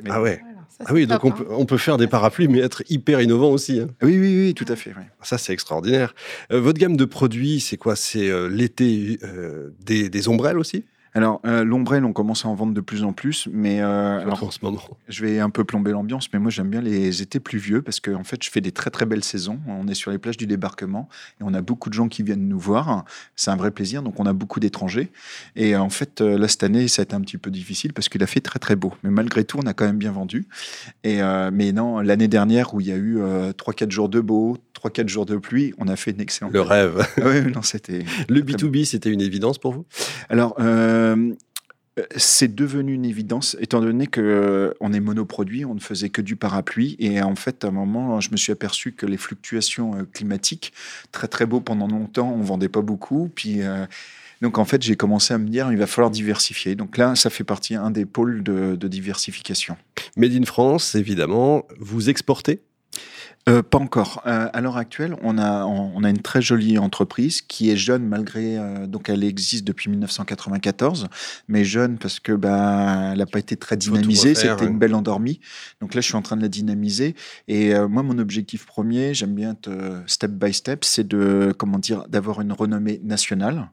Ah 0.09 0.21
ouais. 0.21 0.41
Ça, 0.77 0.83
Ah 0.87 0.93
oui, 0.93 1.07
donc 1.07 1.23
on 1.23 1.29
hein. 1.29 1.35
peut, 1.37 1.45
on 1.51 1.65
peut 1.65 1.77
faire 1.77 1.97
des 1.97 2.07
parapluies, 2.07 2.47
mais 2.49 2.59
être 2.59 2.83
hyper 2.89 3.21
innovant 3.21 3.49
aussi. 3.51 3.79
hein. 3.79 3.87
Oui, 4.01 4.17
oui, 4.19 4.37
oui, 4.47 4.53
tout 4.53 4.65
à 4.67 4.75
fait. 4.75 4.93
oui. 4.97 5.03
Ça, 5.21 5.37
c'est 5.37 5.53
extraordinaire. 5.53 6.13
Euh, 6.51 6.59
votre 6.59 6.79
gamme 6.79 6.97
de 6.97 7.05
produits, 7.05 7.61
c'est 7.61 7.77
quoi? 7.77 7.95
C'est 7.95 8.29
euh, 8.29 8.47
l'été 8.49 9.17
euh, 9.23 9.69
des, 9.85 10.09
des 10.09 10.27
ombrelles 10.27 10.59
aussi? 10.59 10.83
Alors, 11.15 11.39
euh, 11.45 11.63
l'ombrelle, 11.63 12.03
on 12.03 12.11
commence 12.11 12.43
à 12.43 12.49
en 12.49 12.55
vendre 12.55 12.73
de 12.73 12.81
plus 12.81 13.05
en 13.05 13.13
plus, 13.13 13.47
mais 13.49 13.81
euh, 13.81 14.19
alors, 14.19 14.43
en 14.43 14.51
ce 14.51 14.59
moment. 14.61 14.81
je 15.07 15.25
vais 15.25 15.39
un 15.39 15.49
peu 15.49 15.63
plomber 15.63 15.91
l'ambiance, 15.91 16.27
mais 16.33 16.39
moi 16.39 16.51
j'aime 16.51 16.69
bien 16.69 16.81
les 16.81 17.21
étés 17.21 17.39
pluvieux 17.39 17.81
parce 17.81 18.01
que 18.01 18.11
en 18.11 18.25
fait, 18.25 18.43
je 18.43 18.51
fais 18.51 18.59
des 18.59 18.73
très 18.73 18.89
très 18.89 19.05
belles 19.05 19.23
saisons. 19.23 19.61
On 19.65 19.87
est 19.87 19.93
sur 19.93 20.11
les 20.11 20.17
plages 20.17 20.35
du 20.35 20.45
débarquement 20.45 21.07
et 21.39 21.45
on 21.45 21.53
a 21.53 21.61
beaucoup 21.61 21.89
de 21.89 21.93
gens 21.93 22.09
qui 22.09 22.21
viennent 22.21 22.49
nous 22.49 22.59
voir. 22.59 23.05
C'est 23.37 23.49
un 23.49 23.55
vrai 23.55 23.71
plaisir, 23.71 24.03
donc 24.03 24.19
on 24.19 24.25
a 24.25 24.33
beaucoup 24.33 24.59
d'étrangers. 24.59 25.09
Et 25.55 25.77
en 25.77 25.89
fait, 25.89 26.19
euh, 26.19 26.37
là 26.37 26.49
cette 26.49 26.63
année, 26.63 26.89
ça 26.89 27.01
a 27.01 27.03
été 27.03 27.15
un 27.15 27.21
petit 27.21 27.37
peu 27.37 27.49
difficile 27.49 27.93
parce 27.93 28.09
qu'il 28.09 28.21
a 28.21 28.27
fait 28.27 28.41
très 28.41 28.59
très 28.59 28.75
beau, 28.75 28.93
mais 29.01 29.09
malgré 29.09 29.45
tout, 29.45 29.57
on 29.57 29.67
a 29.67 29.73
quand 29.73 29.85
même 29.85 29.97
bien 29.97 30.11
vendu. 30.11 30.49
Et 31.05 31.21
euh, 31.21 31.49
mais 31.49 31.71
non, 31.71 32.01
l'année 32.01 32.27
dernière 32.27 32.73
où 32.73 32.81
il 32.81 32.87
y 32.87 32.91
a 32.91 32.97
eu 32.97 33.21
euh, 33.21 33.53
3-4 33.53 33.89
jours 33.89 34.09
de 34.09 34.19
beau, 34.19 34.57
3-4 34.89 35.07
jours 35.07 35.25
de 35.25 35.37
pluie, 35.37 35.73
on 35.77 35.87
a 35.87 35.95
fait 35.95 36.11
une 36.11 36.21
excellente. 36.21 36.53
Le 36.53 36.61
rêve. 36.61 37.05
Ah 37.21 37.25
ouais, 37.27 37.41
non, 37.43 37.61
c'était. 37.61 38.03
Le 38.29 38.41
B2B, 38.41 38.85
c'était 38.85 39.09
une 39.09 39.21
évidence 39.21 39.57
pour 39.57 39.73
vous? 39.73 39.85
Alors, 40.29 40.55
euh, 40.59 41.33
c'est 42.17 42.53
devenu 42.53 42.93
une 42.93 43.05
évidence, 43.05 43.55
étant 43.59 43.81
donné 43.81 44.07
que 44.07 44.19
euh, 44.21 44.73
on 44.81 44.91
est 44.91 44.99
monoproduit, 44.99 45.65
on 45.65 45.75
ne 45.75 45.79
faisait 45.79 46.09
que 46.09 46.21
du 46.21 46.35
parapluie. 46.35 46.95
Et 46.99 47.21
en 47.21 47.35
fait, 47.35 47.63
à 47.63 47.69
un 47.69 47.71
moment, 47.71 48.19
je 48.19 48.31
me 48.31 48.37
suis 48.37 48.51
aperçu 48.51 48.91
que 48.91 49.05
les 49.05 49.17
fluctuations 49.17 49.95
euh, 49.95 50.03
climatiques, 50.11 50.73
très 51.11 51.27
très 51.27 51.45
beau 51.45 51.61
pendant 51.61 51.87
longtemps, 51.87 52.33
on 52.35 52.41
vendait 52.41 52.69
pas 52.69 52.81
beaucoup. 52.81 53.29
Puis. 53.33 53.61
euh, 53.61 53.85
donc 54.41 54.57
en 54.57 54.65
fait, 54.65 54.81
j'ai 54.83 54.97
commencé 54.97 55.33
à 55.33 55.37
me 55.37 55.47
dire, 55.47 55.71
il 55.71 55.77
va 55.77 55.87
falloir 55.87 56.11
diversifier. 56.11 56.75
Donc 56.75 56.97
là, 56.97 57.15
ça 57.15 57.29
fait 57.29 57.45
partie 57.45 57.73
un 57.73 57.89
des 57.89 58.05
pôles 58.05 58.43
de, 58.43 58.75
de 58.75 58.87
diversification. 58.89 59.77
Made 60.17 60.33
in 60.33 60.43
France, 60.43 60.93
évidemment. 60.93 61.65
Vous 61.79 62.09
exportez? 62.09 62.61
Euh, 63.47 63.61
pas 63.61 63.77
encore. 63.77 64.23
Euh, 64.25 64.49
à 64.53 64.61
l'heure 64.61 64.77
actuelle, 64.77 65.15
on 65.21 65.37
a, 65.37 65.65
on, 65.65 66.03
a 66.03 66.09
une 66.09 66.21
très 66.21 66.41
jolie 66.41 66.79
entreprise 66.79 67.41
qui 67.41 67.69
est 67.69 67.77
jeune 67.77 68.03
malgré. 68.03 68.57
euh, 68.57 68.87
donc, 68.87 69.07
elle 69.07 69.23
existe 69.23 69.65
depuis 69.65 69.91
1994, 69.91 71.07
mais 71.47 71.63
jeune 71.63 71.99
parce 71.99 72.19
que 72.19 72.31
bah, 72.31 73.11
elle 73.11 73.19
n'a 73.19 73.27
pas 73.27 73.37
été 73.37 73.55
très 73.55 73.77
dynamisée. 73.77 74.33
C'était 74.33 74.51
ouais. 74.51 74.65
une 74.65 74.79
belle 74.79 74.95
endormie. 74.95 75.39
Donc 75.79 75.93
là, 75.93 76.01
je 76.01 76.07
suis 76.07 76.15
en 76.15 76.23
train 76.23 76.37
de 76.37 76.41
la 76.41 76.47
dynamiser. 76.47 77.15
Et 77.47 77.75
euh, 77.75 77.87
moi, 77.87 78.01
mon 78.01 78.17
objectif 78.17 78.65
premier, 78.65 79.13
j'aime 79.13 79.35
bien 79.35 79.51
être 79.51 79.67
euh, 79.67 80.01
step 80.07 80.31
by 80.31 80.51
step, 80.51 80.83
c'est 80.83 81.07
de 81.07 81.53
comment 81.55 81.77
dire, 81.77 82.07
d'avoir 82.07 82.41
une 82.41 82.51
renommée 82.51 82.99
nationale. 83.03 83.69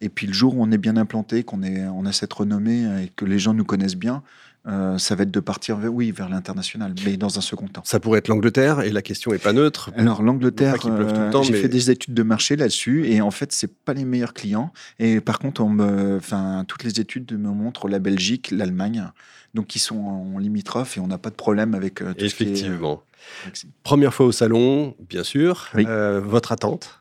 Et 0.00 0.08
puis 0.08 0.28
le 0.28 0.32
jour 0.32 0.56
où 0.56 0.62
on 0.62 0.70
est 0.70 0.78
bien 0.78 0.96
implanté, 0.96 1.42
qu'on 1.42 1.60
on 1.62 2.06
a 2.06 2.12
cette 2.12 2.32
renommée 2.32 2.84
et 3.04 3.12
que 3.14 3.26
les 3.26 3.38
gens 3.38 3.52
nous 3.52 3.66
connaissent 3.66 3.96
bien, 3.96 4.22
euh, 4.66 4.98
ça 4.98 5.14
va 5.14 5.22
être 5.22 5.30
de 5.30 5.40
partir 5.40 5.78
oui, 5.82 6.10
vers 6.10 6.28
l'international, 6.28 6.94
mais 7.04 7.16
dans 7.16 7.38
un 7.38 7.40
second 7.40 7.66
temps. 7.66 7.82
Ça 7.84 7.98
pourrait 7.98 8.18
être 8.18 8.28
l'Angleterre, 8.28 8.80
et 8.80 8.90
la 8.90 9.00
question 9.00 9.32
n'est 9.32 9.38
pas 9.38 9.52
neutre. 9.52 9.90
Alors 9.96 10.22
l'Angleterre, 10.22 10.76
euh, 10.84 11.42
j'ai 11.42 11.54
fait 11.54 11.68
des 11.68 11.90
études 11.90 12.14
de 12.14 12.22
marché 12.22 12.56
là-dessus, 12.56 13.06
et 13.06 13.22
en 13.22 13.30
fait, 13.30 13.52
c'est 13.52 13.72
pas 13.72 13.94
les 13.94 14.04
meilleurs 14.04 14.34
clients. 14.34 14.72
Et 14.98 15.20
par 15.20 15.38
contre, 15.38 15.62
on 15.62 15.70
me, 15.70 16.16
enfin, 16.16 16.64
toutes 16.68 16.84
les 16.84 17.00
études 17.00 17.32
me 17.32 17.50
montrent 17.50 17.88
la 17.88 17.98
Belgique, 17.98 18.50
l'Allemagne, 18.50 19.10
donc 19.54 19.66
qui 19.66 19.78
sont 19.78 19.98
en 19.98 20.38
limitrophe, 20.38 20.98
et 20.98 21.00
on 21.00 21.06
n'a 21.06 21.18
pas 21.18 21.30
de 21.30 21.36
problème 21.36 21.74
avec 21.74 22.02
euh, 22.02 22.12
tout 22.12 22.24
Effectivement. 22.24 23.02
Ce 23.54 23.60
qui 23.60 23.66
est, 23.66 23.70
Première 23.82 24.12
fois 24.12 24.26
au 24.26 24.32
salon, 24.32 24.94
bien 25.08 25.24
sûr. 25.24 25.70
votre 25.74 26.52
attente? 26.52 26.99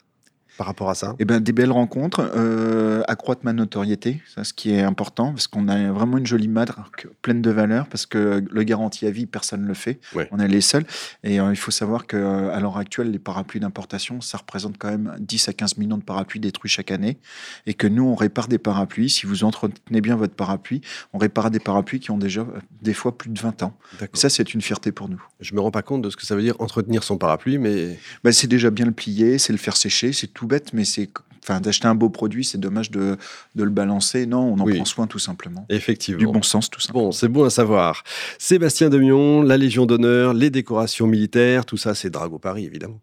Par 0.60 0.68
rapport 0.68 0.90
à 0.90 0.94
ça 0.94 1.16
Eh 1.20 1.26
ben, 1.26 1.40
des 1.40 1.54
belles 1.54 1.72
rencontres, 1.72 2.34
euh, 2.36 3.02
accroître 3.08 3.46
ma 3.46 3.54
notoriété, 3.54 4.22
ça, 4.36 4.44
ce 4.44 4.52
qui 4.52 4.72
est 4.72 4.82
important, 4.82 5.32
parce 5.32 5.48
qu'on 5.48 5.70
a 5.70 5.90
vraiment 5.94 6.18
une 6.18 6.26
jolie 6.26 6.50
marque 6.50 7.08
pleine 7.22 7.42
de 7.42 7.50
valeur, 7.50 7.88
parce 7.88 8.06
que 8.06 8.44
le 8.46 8.64
garantie 8.64 9.08
à 9.08 9.10
vie, 9.10 9.26
personne 9.26 9.62
ne 9.62 9.68
le 9.68 9.74
fait. 9.74 10.02
On 10.32 10.38
est 10.38 10.50
les 10.50 10.60
seuls. 10.60 10.84
Et 11.24 11.40
euh, 11.40 11.52
il 11.52 11.56
faut 11.56 11.72
savoir 11.72 12.08
qu'à 12.08 12.18
euh, 12.18 12.60
l'heure 12.60 12.78
actuelle, 12.78 13.10
les 13.10 13.20
parapluies 13.20 13.62
d'importation, 13.62 14.20
ça 14.20 14.38
représente 14.38 14.78
quand 14.78 14.90
même 14.90 15.16
10 15.22 15.48
à 15.48 15.54
15 15.54 15.78
millions 15.78 15.98
de 15.98 16.04
parapluies 16.04 16.42
détruits 16.42 16.70
chaque 16.70 16.92
année. 16.92 17.20
Et 17.66 17.74
que 17.74 17.88
nous, 17.88 18.04
on 18.04 18.16
répare 18.16 18.50
des 18.50 18.58
parapluies. 18.58 19.10
Si 19.10 19.26
vous 19.26 19.46
entretenez 19.46 20.02
bien 20.02 20.18
votre 20.18 20.34
parapluie, 20.34 20.82
on 21.14 21.20
répare 21.20 21.52
des 21.52 21.60
parapluies 21.60 22.02
qui 22.02 22.12
ont 22.12 22.18
déjà 22.18 22.46
des 22.82 22.94
fois 22.94 23.18
plus 23.18 23.30
de 23.30 23.40
20 23.40 23.64
ans. 23.64 23.78
ça, 24.12 24.28
c'est 24.28 24.54
une 24.54 24.62
fierté 24.62 24.92
pour 24.92 25.08
nous. 25.08 25.24
Je 25.40 25.56
me 25.56 25.62
rends 25.62 25.72
pas 25.72 25.84
compte 25.84 26.02
de 26.02 26.10
ce 26.10 26.18
que 26.18 26.26
ça 26.26 26.36
veut 26.36 26.42
dire 26.42 26.56
entretenir 26.60 27.04
son 27.04 27.18
parapluie, 27.18 27.60
mais... 27.60 27.98
Ben, 28.26 28.34
c'est 28.34 28.48
déjà 28.48 28.70
bien 28.72 28.86
le 28.86 28.92
plier, 28.92 29.38
c'est 29.38 29.54
le 29.54 29.58
faire 29.58 29.78
sécher, 29.78 30.12
c'est 30.12 30.28
tout 30.28 30.49
bête, 30.50 30.74
mais 30.74 30.84
c'est 30.84 31.10
enfin 31.42 31.62
d'acheter 31.62 31.88
un 31.88 31.96
beau 31.96 32.10
produit, 32.10 32.44
c'est 32.44 32.58
dommage 32.58 32.92
de, 32.92 33.18
de, 33.56 33.64
le 33.64 33.70
balancer. 33.70 34.26
Non, 34.26 34.42
on 34.42 34.60
en 34.60 34.66
prend 34.66 34.86
soin 34.86 35.08
tout 35.08 35.20
simplement. 35.20 35.66
Effectivement. 35.70 36.20
Du 36.20 36.26
bon 36.26 36.42
sens 36.42 36.70
tout 36.70 36.82
simplement. 36.82 37.06
Bon, 37.06 37.12
c'est 37.12 37.30
bon 37.30 37.46
à 37.46 37.50
savoir. 37.50 38.04
Sébastien 38.38 38.90
Demion, 38.90 39.42
la 39.42 39.58
Légion 39.58 39.86
d'honneur, 39.86 40.34
les 40.34 40.50
décorations 40.50 41.08
militaires, 41.08 41.66
tout 41.66 41.78
ça, 41.78 41.96
c'est 41.96 42.10
Drago 42.10 42.40
Paris 42.40 42.66
évidemment. 42.66 43.00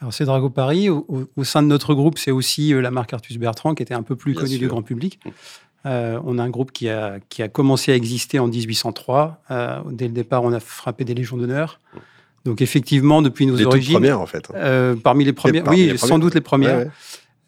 Alors 0.00 0.12
c'est 0.12 0.24
Drago 0.24 0.50
Paris. 0.50 0.88
Au, 0.88 1.44
sein 1.44 1.62
de 1.62 1.68
notre 1.68 1.94
groupe, 1.94 2.18
c'est 2.18 2.30
aussi 2.30 2.74
euh, 2.74 2.80
la 2.80 2.90
marque 2.90 3.12
Artus 3.12 3.38
Bertrand 3.38 3.74
qui 3.74 3.82
était 3.82 3.94
un 3.94 4.02
peu 4.02 4.16
plus 4.16 4.34
connue 4.34 4.58
du 4.58 4.68
grand 4.68 4.82
public. 4.82 5.20
Mmh. 5.24 5.30
Euh, 5.86 6.18
on 6.24 6.38
a 6.38 6.42
un 6.42 6.50
groupe 6.50 6.72
qui 6.72 6.88
a, 6.88 7.18
qui 7.28 7.42
a 7.42 7.48
commencé 7.48 7.92
à 7.92 7.94
exister 7.94 8.38
en 8.38 8.48
1803. 8.48 9.42
Euh, 9.50 9.80
dès 9.90 10.06
le 10.06 10.14
départ, 10.14 10.42
on 10.42 10.52
a 10.52 10.60
frappé 10.60 11.04
des 11.04 11.14
légions 11.14 11.36
d'honneur. 11.36 11.80
Donc 12.44 12.60
effectivement, 12.60 13.22
depuis 13.22 13.46
nos 13.46 13.56
les 13.56 13.64
origines, 13.64 13.94
premières 13.94 14.20
en 14.20 14.26
fait. 14.26 14.48
parmi 15.02 15.24
les 15.24 15.32
premières, 15.32 15.66
oui, 15.68 15.96
sans 15.96 16.18
doute 16.18 16.34
les 16.34 16.40
premières. 16.40 16.86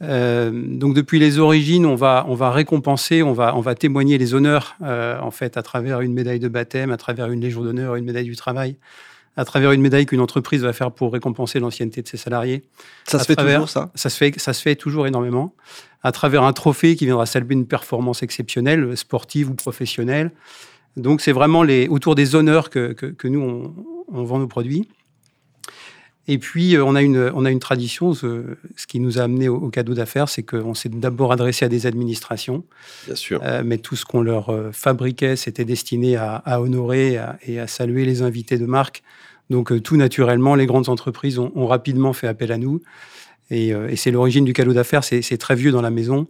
Euh, 0.02 0.50
donc 0.52 0.94
depuis 0.94 1.18
les 1.18 1.38
origines, 1.38 1.86
on 1.86 1.94
va, 1.94 2.26
on 2.28 2.34
va 2.34 2.50
récompenser, 2.50 3.22
on 3.22 3.32
va, 3.32 3.56
on 3.56 3.60
va 3.60 3.74
témoigner 3.74 4.18
les 4.18 4.34
honneurs 4.34 4.76
euh, 4.82 5.18
en 5.20 5.30
fait 5.30 5.56
à 5.56 5.62
travers 5.62 6.00
une 6.00 6.12
médaille 6.12 6.38
de 6.38 6.48
baptême, 6.48 6.90
à 6.90 6.96
travers 6.96 7.30
une 7.30 7.40
légion 7.40 7.62
d'honneur, 7.62 7.96
une 7.96 8.04
médaille 8.04 8.26
du 8.26 8.36
travail, 8.36 8.76
à 9.36 9.44
travers 9.44 9.72
une 9.72 9.80
médaille 9.80 10.04
qu'une 10.04 10.20
entreprise 10.20 10.62
va 10.62 10.72
faire 10.72 10.90
pour 10.90 11.12
récompenser 11.12 11.60
l'ancienneté 11.60 12.02
de 12.02 12.08
ses 12.08 12.18
salariés. 12.18 12.62
Ça 13.04 13.18
se 13.18 13.24
fait 13.24 13.36
toujours 13.36 13.70
ça? 13.70 13.90
Ça 13.94 14.10
se 14.10 14.16
fait, 14.16 14.38
ça 14.38 14.52
se 14.52 14.60
fait 14.60 14.76
toujours 14.76 15.06
énormément. 15.06 15.54
À 16.02 16.12
travers 16.12 16.42
un 16.42 16.52
trophée 16.52 16.94
qui 16.94 17.06
viendra 17.06 17.24
saluer 17.24 17.54
une 17.54 17.66
performance 17.66 18.22
exceptionnelle, 18.22 18.96
sportive 18.96 19.50
ou 19.50 19.54
professionnelle. 19.54 20.30
Donc 20.96 21.20
c'est 21.20 21.32
vraiment 21.32 21.62
les, 21.62 21.88
autour 21.88 22.14
des 22.14 22.34
honneurs 22.34 22.70
que, 22.70 22.92
que, 22.92 23.06
que 23.06 23.28
nous 23.28 23.40
on, 23.40 23.74
on 24.12 24.24
vend 24.24 24.38
nos 24.38 24.46
produits. 24.46 24.88
Et 26.28 26.38
puis, 26.38 26.74
euh, 26.74 26.84
on 26.84 26.94
a 26.94 27.02
une, 27.02 27.30
on 27.34 27.44
a 27.44 27.50
une 27.50 27.60
tradition, 27.60 28.12
ce, 28.12 28.56
qui 28.88 28.98
nous 28.98 29.18
a 29.18 29.22
amené 29.22 29.48
au, 29.48 29.68
cadeau 29.68 29.94
d'affaires, 29.94 30.28
c'est 30.28 30.42
qu'on 30.42 30.74
s'est 30.74 30.88
d'abord 30.88 31.32
adressé 31.32 31.64
à 31.64 31.68
des 31.68 31.86
administrations. 31.86 32.64
Bien 33.06 33.14
sûr. 33.14 33.40
Euh, 33.44 33.62
mais 33.64 33.78
tout 33.78 33.94
ce 33.96 34.04
qu'on 34.04 34.22
leur 34.22 34.50
euh, 34.50 34.70
fabriquait, 34.72 35.36
c'était 35.36 35.64
destiné 35.64 36.16
à, 36.16 36.60
honorer 36.60 37.20
et 37.42 37.60
à 37.60 37.66
saluer 37.66 38.04
les 38.04 38.22
invités 38.22 38.58
de 38.58 38.66
marque. 38.66 39.02
Donc, 39.50 39.80
tout 39.82 39.96
naturellement, 39.96 40.56
les 40.56 40.66
grandes 40.66 40.88
entreprises 40.88 41.38
ont, 41.38 41.66
rapidement 41.66 42.12
fait 42.12 42.26
appel 42.26 42.50
à 42.50 42.58
nous. 42.58 42.82
Et, 43.50 43.68
et 43.68 43.96
c'est 43.96 44.10
l'origine 44.10 44.44
du 44.44 44.52
cadeau 44.52 44.72
d'affaires, 44.72 45.04
c'est 45.04 45.38
très 45.38 45.54
vieux 45.54 45.70
dans 45.70 45.82
la 45.82 45.90
maison. 45.90 46.26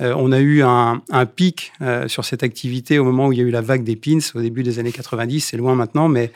Euh, 0.00 0.14
on 0.16 0.32
a 0.32 0.40
eu 0.40 0.62
un, 0.62 1.00
pic 1.36 1.72
euh, 1.80 2.08
sur 2.08 2.24
cette 2.24 2.42
activité 2.42 2.98
au 2.98 3.04
moment 3.04 3.28
où 3.28 3.32
il 3.32 3.38
y 3.38 3.42
a 3.42 3.44
eu 3.44 3.50
la 3.50 3.60
vague 3.60 3.84
des 3.84 3.94
pins 3.94 4.18
au 4.34 4.40
début 4.40 4.62
des 4.62 4.78
années 4.78 4.92
90. 4.92 5.40
C'est 5.40 5.56
loin 5.56 5.74
maintenant, 5.74 6.08
mais 6.08 6.32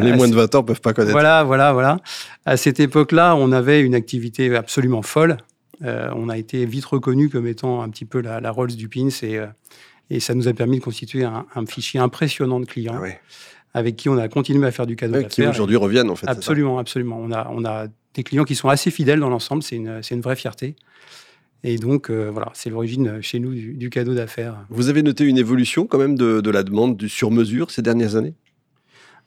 les 0.00 0.12
moins 0.12 0.28
de 0.28 0.34
20 0.34 0.54
ans 0.54 0.62
peuvent 0.62 0.80
pas 0.80 0.92
connaître. 0.92 1.12
Voilà, 1.12 1.42
voilà, 1.42 1.72
voilà. 1.72 1.96
À 2.44 2.56
cette 2.56 2.78
époque-là, 2.78 3.34
on 3.36 3.52
avait 3.52 3.80
une 3.80 3.94
activité 3.94 4.54
absolument 4.54 5.02
folle. 5.02 5.38
Euh, 5.82 6.10
on 6.14 6.28
a 6.28 6.36
été 6.36 6.66
vite 6.66 6.84
reconnu 6.84 7.30
comme 7.30 7.46
étant 7.46 7.82
un 7.82 7.88
petit 7.88 8.04
peu 8.04 8.20
la, 8.20 8.50
Rolls 8.50 8.76
du 8.76 8.88
pins 8.88 9.08
et, 9.22 10.20
ça 10.20 10.34
nous 10.34 10.48
a 10.48 10.52
permis 10.52 10.78
de 10.78 10.84
constituer 10.84 11.24
un, 11.24 11.66
fichier 11.66 12.00
impressionnant 12.00 12.60
de 12.60 12.66
clients. 12.66 13.00
Ah 13.02 13.08
avec 13.74 13.96
qui 13.96 14.08
on 14.08 14.18
a 14.18 14.28
continué 14.28 14.66
à 14.66 14.70
faire 14.70 14.86
du 14.86 14.96
cadeau 14.96 15.22
Qui 15.28 15.46
aujourd'hui 15.46 15.76
reviennent 15.76 16.10
en 16.10 16.16
fait. 16.16 16.28
Absolument, 16.28 16.78
absolument. 16.78 17.18
On 17.20 17.30
a, 17.30 17.48
on 17.50 17.64
a 17.64 17.86
des 18.14 18.22
clients 18.22 18.44
qui 18.44 18.54
sont 18.54 18.68
assez 18.68 18.90
fidèles 18.90 19.20
dans 19.20 19.30
l'ensemble, 19.30 19.62
c'est 19.62 19.76
une, 19.76 20.00
une 20.10 20.20
vraie 20.20 20.36
fierté. 20.36 20.76
Et 21.62 21.76
donc, 21.76 22.10
euh, 22.10 22.30
voilà, 22.30 22.50
c'est 22.54 22.70
l'origine 22.70 23.20
chez 23.20 23.38
nous 23.38 23.52
du, 23.52 23.90
cadeau 23.90 24.14
d'affaires. 24.14 24.56
Vous 24.70 24.88
avez 24.88 25.02
noté 25.02 25.24
une 25.24 25.36
évolution 25.36 25.86
quand 25.86 25.98
même 25.98 26.16
de, 26.16 26.50
la 26.50 26.62
demande 26.62 26.96
du 26.96 27.08
sur-mesure 27.08 27.70
ces 27.70 27.82
dernières 27.82 28.16
années? 28.16 28.34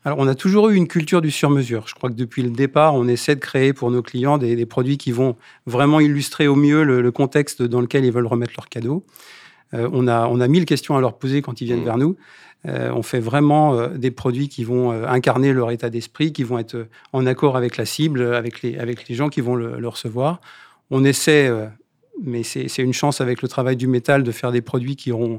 Alors, 0.05 0.17
on 0.19 0.27
a 0.27 0.35
toujours 0.35 0.69
eu 0.69 0.75
une 0.75 0.87
culture 0.87 1.21
du 1.21 1.31
sur-mesure. 1.31 1.87
Je 1.87 1.93
crois 1.93 2.09
que 2.09 2.15
depuis 2.15 2.41
le 2.41 2.49
départ, 2.49 2.95
on 2.95 3.07
essaie 3.07 3.35
de 3.35 3.39
créer 3.39 3.71
pour 3.71 3.89
nos 3.89 4.01
clients 4.01 4.37
des, 4.37 4.65
produits 4.65 4.97
qui 4.97 5.11
vont 5.11 5.37
vraiment 5.65 5.99
illustrer 5.99 6.47
au 6.47 6.55
mieux 6.55 6.83
le, 6.83 7.11
contexte 7.11 7.61
dans 7.61 7.79
lequel 7.79 8.03
ils 8.03 8.11
veulent 8.11 8.27
remettre 8.27 8.53
leur 8.57 8.67
cadeau. 8.67 9.05
Euh, 9.73 9.89
on, 9.91 10.07
a, 10.07 10.27
on 10.27 10.39
a 10.39 10.47
mille 10.47 10.65
questions 10.65 10.95
à 10.95 11.01
leur 11.01 11.17
poser 11.17 11.41
quand 11.41 11.61
ils 11.61 11.65
viennent 11.65 11.81
mmh. 11.81 11.85
vers 11.85 11.97
nous. 11.97 12.15
on 12.65 13.03
fait 13.03 13.19
vraiment 13.19 13.87
des 13.89 14.11
produits 14.11 14.47
qui 14.47 14.63
vont 14.63 14.91
incarner 14.91 15.51
leur 15.51 15.71
état 15.71 15.89
d'esprit, 15.89 16.31
qui 16.31 16.43
vont 16.43 16.59
être 16.59 16.87
en 17.11 17.25
accord 17.25 17.57
avec 17.57 17.75
la 17.75 17.85
cible, 17.85 18.21
avec 18.33 18.61
les, 18.61 18.77
avec 18.77 19.09
les 19.09 19.15
gens 19.15 19.27
qui 19.27 19.41
vont 19.41 19.55
le, 19.55 19.79
le 19.79 19.87
recevoir. 19.89 20.39
On 20.89 21.03
essaie 21.03 21.51
mais 22.21 22.43
c'est 22.43 22.77
une 22.77 22.93
chance 22.93 23.21
avec 23.21 23.41
le 23.41 23.47
travail 23.47 23.75
du 23.75 23.87
métal 23.87 24.23
de 24.23 24.31
faire 24.31 24.51
des 24.51 24.61
produits 24.61 24.95
qui 24.95 25.11
ne 25.11 25.37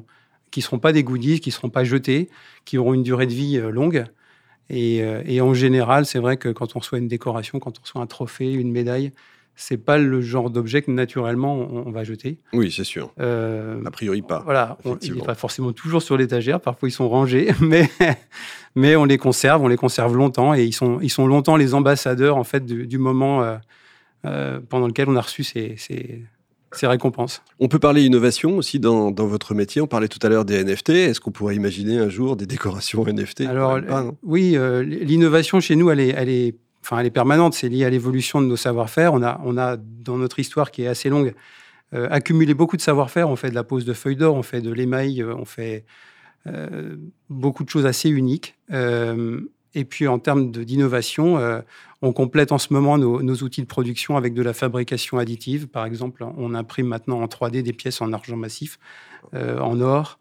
qui 0.50 0.62
seront 0.62 0.78
pas 0.78 0.92
des 0.92 1.02
goodies, 1.02 1.40
qui 1.40 1.50
ne 1.50 1.54
seront 1.54 1.70
pas 1.70 1.84
jetés, 1.84 2.28
qui 2.64 2.78
auront 2.78 2.94
une 2.94 3.02
durée 3.02 3.26
de 3.26 3.32
vie 3.32 3.58
euh, 3.58 3.70
longue. 3.70 4.04
Euh, 4.70 5.22
et, 5.26 5.40
en 5.40 5.52
général, 5.52 6.06
c'est 6.06 6.18
vrai 6.18 6.36
que 6.36 6.48
quand 6.48 6.76
on 6.76 6.78
reçoit 6.78 6.98
une 6.98 7.08
décoration, 7.08 7.58
quand 7.58 7.78
on 7.78 7.82
reçoit 7.82 8.00
un 8.00 8.06
trophée, 8.06 8.52
une 8.52 8.70
médaille, 8.70 9.12
c'est 9.56 9.76
pas 9.76 9.98
le 9.98 10.20
genre 10.20 10.50
d'objet 10.50 10.82
que 10.82 10.90
naturellement 10.90 11.54
on, 11.54 11.90
va 11.90 12.04
jeter. 12.04 12.38
Oui, 12.52 12.72
c'est 12.72 12.84
sûr. 12.84 13.12
Euh, 13.20 13.80
a 13.84 13.90
priori 13.90 14.22
pas. 14.22 14.42
Voilà, 14.44 14.78
on, 14.84 14.96
il 14.96 15.14
n'est 15.14 15.22
pas 15.22 15.34
forcément 15.34 15.72
toujours 15.72 16.02
sur 16.02 16.16
l'étagère. 16.16 16.60
Parfois 16.60 16.88
ils 16.88 16.92
sont 16.92 17.08
rangés, 17.08 17.52
mais 17.60 17.88
mais 18.74 18.96
on 18.96 19.04
les 19.04 19.18
conserve, 19.18 19.62
on 19.62 19.68
les 19.68 19.76
conserve 19.76 20.16
longtemps 20.16 20.54
et 20.54 20.64
ils 20.64 20.72
sont 20.72 20.98
ils 21.00 21.10
sont 21.10 21.26
longtemps 21.26 21.56
les 21.56 21.74
ambassadeurs 21.74 22.36
en 22.36 22.44
fait 22.44 22.64
du, 22.64 22.98
moment 22.98 23.58
pendant 24.68 24.86
lequel 24.86 25.08
on 25.08 25.16
a 25.16 25.20
reçu 25.20 25.44
ces, 25.44 25.76
ces 26.76 26.86
récompenses. 26.86 27.42
On 27.60 27.68
peut 27.68 27.78
parler 27.78 28.02
innovation 28.02 28.56
aussi 28.56 28.80
dans, 28.80 29.12
votre 29.12 29.54
métier. 29.54 29.80
On 29.80 29.86
parlait 29.86 30.08
tout 30.08 30.18
à 30.22 30.28
l'heure 30.28 30.44
des 30.44 30.62
NFT. 30.62 30.90
Est-ce 30.90 31.20
qu'on 31.20 31.30
pourrait 31.30 31.56
imaginer 31.56 31.98
un 31.98 32.08
jour 32.08 32.36
des 32.36 32.46
décorations 32.46 33.04
NFT 33.04 33.42
Alors, 33.42 33.78
oui, 34.22 34.56
euh, 34.56 34.82
l'innovation 34.82 35.60
chez 35.60 35.76
nous, 35.76 35.90
elle 35.90 36.00
est, 36.00 36.14
elle 36.16 36.28
est, 36.28 36.54
enfin, 36.84 36.98
elle 36.98 37.06
est 37.06 37.10
permanente. 37.10 37.54
C'est 37.54 37.68
lié 37.68 37.84
à 37.84 37.90
l'évolution 37.90 38.40
de 38.40 38.46
nos 38.46 38.56
savoir-faire. 38.56 39.14
On 39.14 39.22
a, 39.22 39.40
on 39.44 39.56
a, 39.56 39.76
dans 39.76 40.18
notre 40.18 40.38
histoire 40.38 40.70
qui 40.70 40.82
est 40.82 40.86
assez 40.86 41.08
longue, 41.08 41.34
euh, 41.94 42.06
accumulé 42.10 42.54
beaucoup 42.54 42.76
de 42.76 42.82
savoir-faire. 42.82 43.28
On 43.30 43.36
fait 43.36 43.50
de 43.50 43.54
la 43.54 43.64
pose 43.64 43.84
de 43.84 43.92
feuilles 43.92 44.16
d'or, 44.16 44.34
on 44.34 44.42
fait 44.42 44.60
de 44.60 44.72
l'émail, 44.72 45.22
euh, 45.22 45.34
on 45.34 45.44
fait 45.44 45.84
beaucoup 47.30 47.64
de 47.64 47.70
choses 47.70 47.86
assez 47.86 48.10
uniques. 48.10 48.54
Et 49.74 49.84
puis 49.84 50.06
en 50.06 50.18
termes 50.18 50.50
d'innovation, 50.50 51.38
euh, 51.38 51.60
on 52.04 52.12
complète 52.12 52.52
en 52.52 52.58
ce 52.58 52.72
moment 52.72 52.98
nos, 52.98 53.34
outils 53.42 53.62
de 53.62 53.66
production 53.66 54.16
avec 54.16 54.34
de 54.34 54.42
la 54.42 54.52
fabrication 54.52 55.18
additive. 55.18 55.68
Par 55.68 55.86
exemple, 55.86 56.24
on 56.36 56.54
imprime 56.54 56.86
maintenant 56.86 57.20
en 57.20 57.26
3D 57.26 57.62
des 57.62 57.72
pièces 57.72 58.00
en 58.00 58.12
argent 58.12 58.36
massif, 58.36 58.78
euh, 59.34 59.58
en 59.58 59.80
or. 59.80 60.18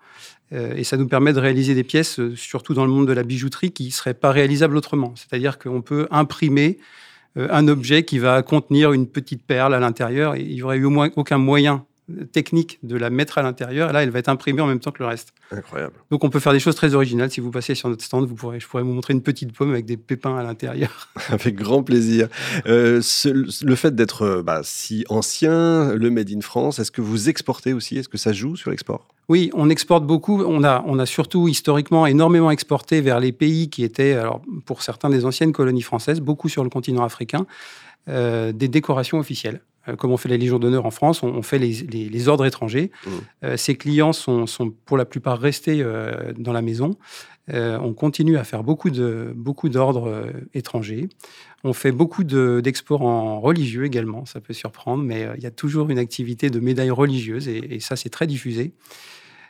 Euh, 0.54 0.74
et 0.76 0.84
ça 0.84 0.98
nous 0.98 1.08
permet 1.08 1.34
de 1.34 1.40
réaliser 1.40 1.76
des 1.76 1.84
pièces, 1.84 2.20
surtout 2.36 2.74
dans 2.74 2.86
le 2.86 2.92
monde 2.92 3.08
de 3.08 3.14
la 3.14 3.24
bijouterie, 3.24 3.72
qui 3.72 3.88
ne 3.88 3.92
seraient 3.92 4.14
pas 4.14 4.32
réalisables 4.32 4.78
autrement. 4.78 5.14
C'est-à-dire 5.16 5.60
qu'on 5.60 5.82
peut 5.82 6.08
imprimer 6.10 6.80
un 7.36 7.68
objet 7.68 8.04
qui 8.06 8.20
va 8.20 8.44
contenir 8.44 8.94
une 8.94 9.08
petite 9.08 9.44
perle 9.44 9.74
à 9.74 9.80
l'intérieur 9.80 10.36
il 10.36 10.54
n'y 10.54 10.62
aurait 10.62 10.78
eu 10.78 10.86
au 10.86 10.92
moins 10.92 11.10
aucun 11.16 11.40
moyen 11.40 11.84
technique 12.32 12.80
de 12.84 12.98
la 12.98 13.10
mettre 13.10 13.38
à 13.38 13.42
l'intérieur. 13.42 13.90
Et 13.90 13.94
là, 13.94 14.04
elle 14.04 14.10
va 14.10 14.20
être 14.20 14.30
imprimée 14.30 14.62
en 14.62 14.68
même 14.68 14.80
temps 14.80 14.92
que 14.92 15.02
le 15.02 15.08
reste. 15.08 15.34
Incroyable. 15.52 15.94
Donc, 16.12 16.24
on 16.24 16.30
peut 16.30 16.40
faire 16.40 16.52
des 16.52 16.60
choses 16.60 16.76
très 16.76 16.96
originales. 16.96 17.32
Si 17.32 17.40
vous 17.40 17.52
passez 17.52 17.76
sur 17.76 17.90
notre 17.90 18.04
stand, 18.04 18.28
vous 18.28 18.36
pourrez, 18.36 18.60
je 18.60 18.68
pourrais 18.68 18.84
vous 18.84 18.92
montrer 18.92 19.14
une 19.14 19.22
petite 19.22 19.54
pomme 19.54 19.72
avec 19.72 19.86
des 19.86 19.98
pépins 19.98 20.38
à 20.38 20.44
l'intérieur. 20.44 21.10
Avec 21.30 21.56
grand 21.56 21.84
plaisir. 21.84 22.28
Euh, 22.66 23.02
le 23.26 23.76
fait 23.76 23.96
d'être 23.96 24.24
euh, 24.24 24.44
bah, 24.44 24.62
si 24.64 25.06
ancien, 25.10 25.94
le 25.94 26.10
Made 26.10 26.32
in 26.32 26.42
France, 26.42 26.80
est-ce 26.80 26.92
que 26.92 27.02
vous 27.02 27.30
exportez 27.30 27.74
aussi? 27.74 27.98
Est-ce 27.98 28.10
que 28.10 28.18
ça 28.18 28.34
joue 28.34 28.56
sur 28.56 28.72
l'export? 28.72 29.08
Oui, 29.30 29.50
on 29.54 29.70
exporte 29.70 30.06
beaucoup. 30.06 30.44
On 30.44 30.64
a, 30.64 30.84
on 30.86 31.00
a 31.00 31.06
surtout 31.06 31.48
historiquement 31.48 32.06
énormément 32.06 32.52
exporté 32.52 33.00
vers 33.00 33.20
les 33.20 33.32
pays 33.32 33.70
qui 33.70 33.84
étaient, 33.84 34.14
alors, 34.14 34.42
pour 34.66 34.82
certains, 34.84 35.10
des 35.10 35.26
anciennes 35.26 35.54
colonies 35.54 35.82
françaises, 35.82 36.20
beaucoup 36.20 36.50
sur 36.50 36.64
le 36.64 36.70
continent 36.70 37.04
africain. 37.04 37.46
des 38.08 38.68
décorations 38.68 39.20
officielles. 39.20 39.62
Comme 39.98 40.12
on 40.12 40.18
fait 40.18 40.30
la 40.30 40.38
Légion 40.38 40.60
d'honneur 40.60 40.86
en 40.86 40.92
France, 40.92 41.24
on, 41.24 41.42
fait 41.42 41.60
les, 41.60 42.28
ordres 42.28 42.46
étrangers. 42.46 42.92
Mmh. 43.06 43.58
ces 43.58 43.76
clients 43.76 44.14
sont, 44.14 44.48
sont, 44.48 44.70
pour 44.70 44.98
la 44.98 45.06
plupart 45.06 45.40
restés 45.40 45.84
dans 46.38 46.54
la 46.54 46.62
maison. 46.62 46.96
on 47.50 47.94
continue 47.94 48.38
à 48.38 48.44
faire 48.44 48.64
beaucoup 48.64 48.90
de 48.90 49.34
beaucoup 49.36 49.70
d'ordres 49.70 50.28
étrangers. 50.54 51.10
On 51.66 51.74
fait 51.74 51.92
beaucoup 51.92 52.24
d'exports 52.24 53.02
en 53.02 53.42
religieux 53.42 53.86
également, 53.86 54.26
ça 54.26 54.40
peut 54.40 54.54
surprendre, 54.54 55.04
mais 55.04 55.28
il 55.38 55.44
y 55.44 55.48
a 55.48 55.52
toujours 55.52 55.90
une 55.90 56.00
activité 56.00 56.50
de 56.50 56.60
médailles 56.60 56.92
religieuses 56.92 57.50
et, 57.50 57.76
et 57.76 57.80
ça 57.80 57.96
c'est 57.96 58.10
très 58.10 58.28
diffusé. 58.28 58.74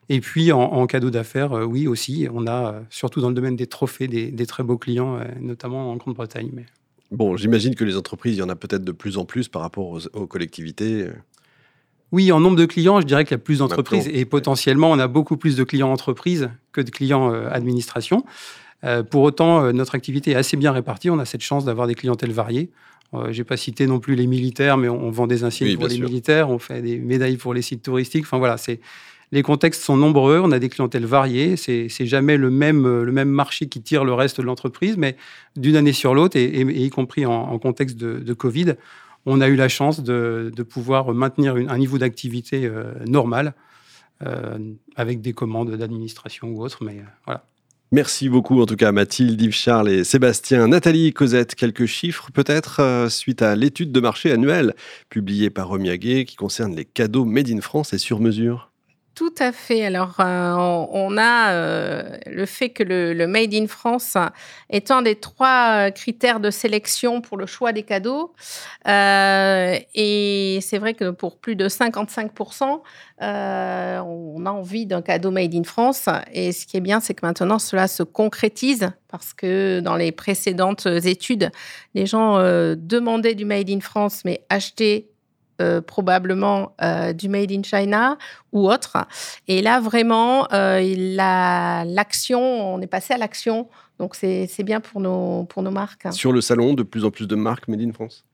Et 0.09 0.19
puis 0.19 0.51
en, 0.51 0.85
cadeau 0.85 1.09
d'affaires, 1.09 1.53
euh, 1.53 1.63
oui 1.63 1.87
aussi, 1.87 2.27
on 2.33 2.45
a, 2.45 2.73
euh, 2.73 2.81
surtout 2.89 3.21
dans 3.21 3.29
le 3.29 3.35
domaine 3.35 3.55
des 3.55 3.67
trophées, 3.67 4.07
des, 4.07 4.45
très 4.45 4.63
beaux 4.63 4.77
clients, 4.77 5.17
euh, 5.17 5.25
notamment 5.39 5.91
en 5.91 5.95
Grande-Bretagne. 5.95 6.49
Mais... 6.53 6.65
Bon, 7.13 7.37
j'imagine 7.37 7.75
que 7.75 7.83
les 7.83 7.95
entreprises, 7.95 8.35
il 8.35 8.39
y 8.39 8.43
en 8.43 8.49
a 8.49 8.55
peut-être 8.55 8.83
de 8.83 8.91
plus 8.91 9.17
en 9.17 9.25
plus 9.25 9.47
par 9.47 9.61
rapport 9.61 9.99
aux, 10.13 10.27
collectivités. 10.27 11.07
Oui, 12.11 12.31
en 12.31 12.39
nombre 12.39 12.57
de 12.57 12.65
clients, 12.65 12.99
je 12.99 13.05
dirais 13.05 13.23
qu'il 13.23 13.31
y 13.31 13.35
a 13.35 13.43
plus 13.43 13.59
d'entreprises 13.59 14.09
et 14.11 14.25
potentiellement, 14.25 14.91
on 14.91 14.99
a 14.99 15.07
beaucoup 15.07 15.37
plus 15.37 15.55
de 15.55 15.63
clients 15.63 15.91
entreprises 15.91 16.49
que 16.71 16.81
de 16.81 16.89
clients 16.89 17.31
administration. 17.31 18.25
pour 19.11 19.21
autant, 19.21 19.71
notre 19.73 19.95
activité 19.95 20.31
est 20.31 20.35
assez 20.35 20.57
bien 20.57 20.71
répartie. 20.71 21.09
On 21.09 21.19
a 21.19 21.25
cette 21.25 21.41
chance 21.41 21.65
d'avoir 21.65 21.87
des 21.87 21.95
clientèles 21.95 22.31
variées. 22.31 22.71
Je 23.13 23.37
n'ai 23.37 23.43
pas 23.43 23.57
cité 23.57 23.85
non 23.85 23.99
plus 23.99 24.15
les 24.15 24.25
militaires, 24.25 24.77
mais 24.77 24.89
on, 24.89 25.11
vend 25.11 25.27
des 25.27 25.43
insignes 25.43 25.75
pour 25.75 25.87
les 25.87 25.99
militaires, 25.99 26.49
on 26.49 26.57
fait 26.57 26.81
des 26.81 26.97
médailles 26.97 27.37
pour 27.37 27.53
les 27.53 27.61
sites 27.61 27.83
touristiques. 27.83 28.25
Enfin 28.25 28.39
voilà, 28.39 28.57
c'est 28.57 28.79
les 29.33 29.41
contextes 29.41 29.81
sont 29.81 29.97
nombreux, 29.97 30.39
on 30.39 30.51
a 30.51 30.59
des 30.59 30.69
clientèles 30.69 31.07
variées, 31.07 31.57
c'est 31.57 32.05
jamais 32.05 32.37
le 32.37 32.51
même, 32.51 33.29
marché 33.29 33.65
qui 33.67 33.81
tire 33.81 34.05
le 34.05 34.13
reste 34.13 34.39
de 34.39 34.45
l'entreprise, 34.45 34.95
mais 34.95 35.17
d'une 35.55 35.75
année 35.75 35.91
sur 35.91 36.13
l'autre, 36.13 36.37
et, 36.37 36.61
y 36.61 36.89
compris 36.91 37.25
en, 37.25 37.57
contexte 37.57 37.97
de, 37.97 38.33
Covid, 38.33 38.75
on 39.25 39.41
a 39.41 39.47
eu 39.47 39.55
la 39.55 39.69
chance 39.69 40.03
de, 40.03 40.51
pouvoir 40.69 41.11
maintenir 41.15 41.55
un 41.55 41.77
niveau 41.79 41.97
d'activité 41.97 42.67
euh, 42.67 42.93
normal, 43.07 43.55
euh, 44.21 44.59
avec 44.95 45.19
des 45.21 45.33
commandes 45.33 45.75
d'administration 45.75 46.49
ou 46.49 46.63
autres, 46.63 46.83
mais 46.83 47.03
euh. 47.27 47.33
Merci 47.91 48.29
beaucoup 48.29 48.61
en 48.61 48.67
tout 48.67 48.75
cas 48.75 48.91
Mathilde, 48.91 49.41
Yves 49.41 49.53
Charles 49.53 49.89
et 49.89 50.03
Sébastien. 50.03 50.67
Nathalie, 50.67 51.11
Cosette, 51.11 51.55
quelques 51.55 51.85
chiffres 51.85 52.29
peut-être 52.31 53.07
suite 53.09 53.41
à 53.41 53.55
l'étude 53.55 53.91
de 53.91 53.99
marché 53.99 54.31
annuelle 54.31 54.73
publiée 55.09 55.51
par 55.51 55.67
Romiaguet 55.67 56.25
qui 56.25 56.35
concerne 56.35 56.75
les 56.75 56.85
cadeaux 56.85 57.25
made 57.25 57.49
in 57.49 57.61
France 57.61 57.93
et 57.93 57.99
sur 57.99 58.19
mesure? 58.19 58.72
Tout 59.15 59.35
à 59.37 59.51
fait. 59.51 59.85
Alors, 59.85 60.15
euh, 60.19 60.53
on 60.91 61.17
a 61.19 61.51
euh, 61.51 62.17
le 62.25 62.47
fait 62.47 62.69
que 62.69 62.81
le, 62.81 63.27
Made 63.27 63.53
in 63.53 63.67
France 63.67 64.17
est 64.71 64.89
un 64.89 65.03
des 65.03 65.15
trois 65.15 65.87
euh, 65.87 65.91
critères 65.91 66.39
de 66.39 66.49
sélection 66.49 67.21
pour 67.21 67.37
le 67.37 67.45
choix 67.45 67.73
des 67.73 67.83
cadeaux. 67.83 68.33
et 68.87 70.59
c'est 70.61 70.77
vrai 70.79 70.95
que 70.95 71.11
pour 71.11 71.37
plus 71.37 71.55
de 71.55 71.67
55%, 71.67 72.81
on 73.19 74.45
a 74.45 74.51
envie 74.51 74.87
d'un 74.87 75.03
cadeau 75.03 75.29
Made 75.29 75.53
in 75.53 75.63
France. 75.63 76.09
Et 76.31 76.51
ce 76.51 76.65
qui 76.65 76.77
est 76.77 76.81
bien, 76.81 76.99
c'est 76.99 77.13
que 77.13 77.23
maintenant, 77.23 77.59
cela 77.59 77.87
se 77.87 78.01
concrétise 78.01 78.89
parce 79.09 79.31
que 79.33 79.79
dans 79.79 79.95
les 79.95 80.11
précédentes 80.11 80.87
études, 80.87 81.51
les 81.93 82.07
gens 82.07 82.39
demandaient 82.39 83.35
du 83.35 83.45
Made 83.45 83.69
in 83.69 83.79
France, 83.79 84.23
mais 84.25 84.43
achetaient 84.49 85.12
euh, 85.63 85.81
probablement 85.81 86.75
euh, 86.81 87.13
du 87.13 87.29
Made 87.29 87.51
in 87.51 87.63
China 87.63 88.17
ou 88.51 88.69
autre. 88.69 88.97
Et 89.47 89.61
là, 89.61 89.79
vraiment, 89.79 90.47
euh, 90.51 90.81
l'action, 91.85 92.41
on 92.41 92.81
est 92.81 92.87
passé 92.87 93.13
à 93.13 93.17
l'action. 93.17 93.69
Donc, 93.99 94.15
c'est 94.15 94.63
bien 94.63 94.81
pour 94.81 94.99
nos, 94.99 95.45
pour 95.45 95.63
nos 95.63 95.71
marques. 95.71 96.07
Sur 96.11 96.31
le 96.31 96.41
salon, 96.41 96.73
de 96.73 96.83
plus 96.83 97.05
en 97.05 97.11
plus 97.11 97.27
de 97.27 97.35
marques 97.35 97.67
Made 97.67 97.81
in 97.81 97.93
France? 97.93 98.25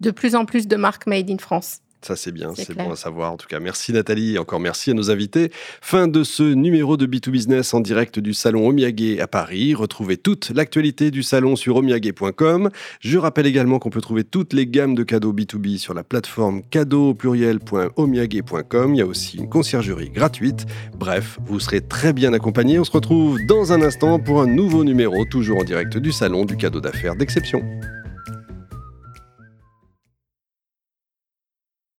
De 0.00 0.10
plus 0.10 0.34
en 0.34 0.44
plus 0.44 0.68
de 0.68 0.76
marques 0.76 1.06
Made 1.06 1.30
in 1.30 1.38
France. 1.38 1.80
Ça, 2.06 2.14
c'est 2.14 2.30
bien, 2.30 2.52
c'est 2.54 2.72
bon 2.72 2.92
à 2.92 2.94
savoir. 2.94 3.32
En 3.32 3.36
tout 3.36 3.48
cas, 3.48 3.58
merci 3.58 3.92
Nathalie 3.92 4.36
et 4.36 4.38
encore 4.38 4.60
merci 4.60 4.92
à 4.92 4.94
nos 4.94 5.10
invités. 5.10 5.50
Fin 5.80 6.06
de 6.06 6.22
ce 6.22 6.44
numéro 6.44 6.96
de 6.96 7.04
B2 7.04 7.30
Business 7.30 7.74
en 7.74 7.80
direct 7.80 8.20
du 8.20 8.32
salon 8.32 8.68
Omiage 8.68 9.18
à 9.18 9.26
Paris. 9.26 9.74
Retrouvez 9.74 10.16
toute 10.16 10.50
l'actualité 10.50 11.10
du 11.10 11.24
salon 11.24 11.56
sur 11.56 11.74
omiage.com. 11.74 12.70
Je 13.00 13.18
rappelle 13.18 13.46
également 13.46 13.80
qu'on 13.80 13.90
peut 13.90 14.00
trouver 14.00 14.22
toutes 14.22 14.52
les 14.52 14.68
gammes 14.68 14.94
de 14.94 15.02
cadeaux 15.02 15.32
B2B 15.32 15.78
sur 15.78 15.94
la 15.94 16.04
plateforme 16.04 16.62
cadeau 16.62 17.12
pluriel.omiage.com. 17.12 18.94
Il 18.94 18.98
y 18.98 19.02
a 19.02 19.06
aussi 19.06 19.38
une 19.38 19.48
conciergerie 19.48 20.10
gratuite. 20.10 20.64
Bref, 20.96 21.40
vous 21.46 21.58
serez 21.58 21.80
très 21.80 22.12
bien 22.12 22.32
accompagné. 22.32 22.78
On 22.78 22.84
se 22.84 22.92
retrouve 22.92 23.40
dans 23.48 23.72
un 23.72 23.82
instant 23.82 24.20
pour 24.20 24.40
un 24.40 24.46
nouveau 24.46 24.84
numéro, 24.84 25.24
toujours 25.24 25.58
en 25.58 25.64
direct 25.64 25.98
du 25.98 26.12
salon 26.12 26.44
du 26.44 26.56
cadeau 26.56 26.80
d'affaires 26.80 27.16
d'exception. 27.16 27.64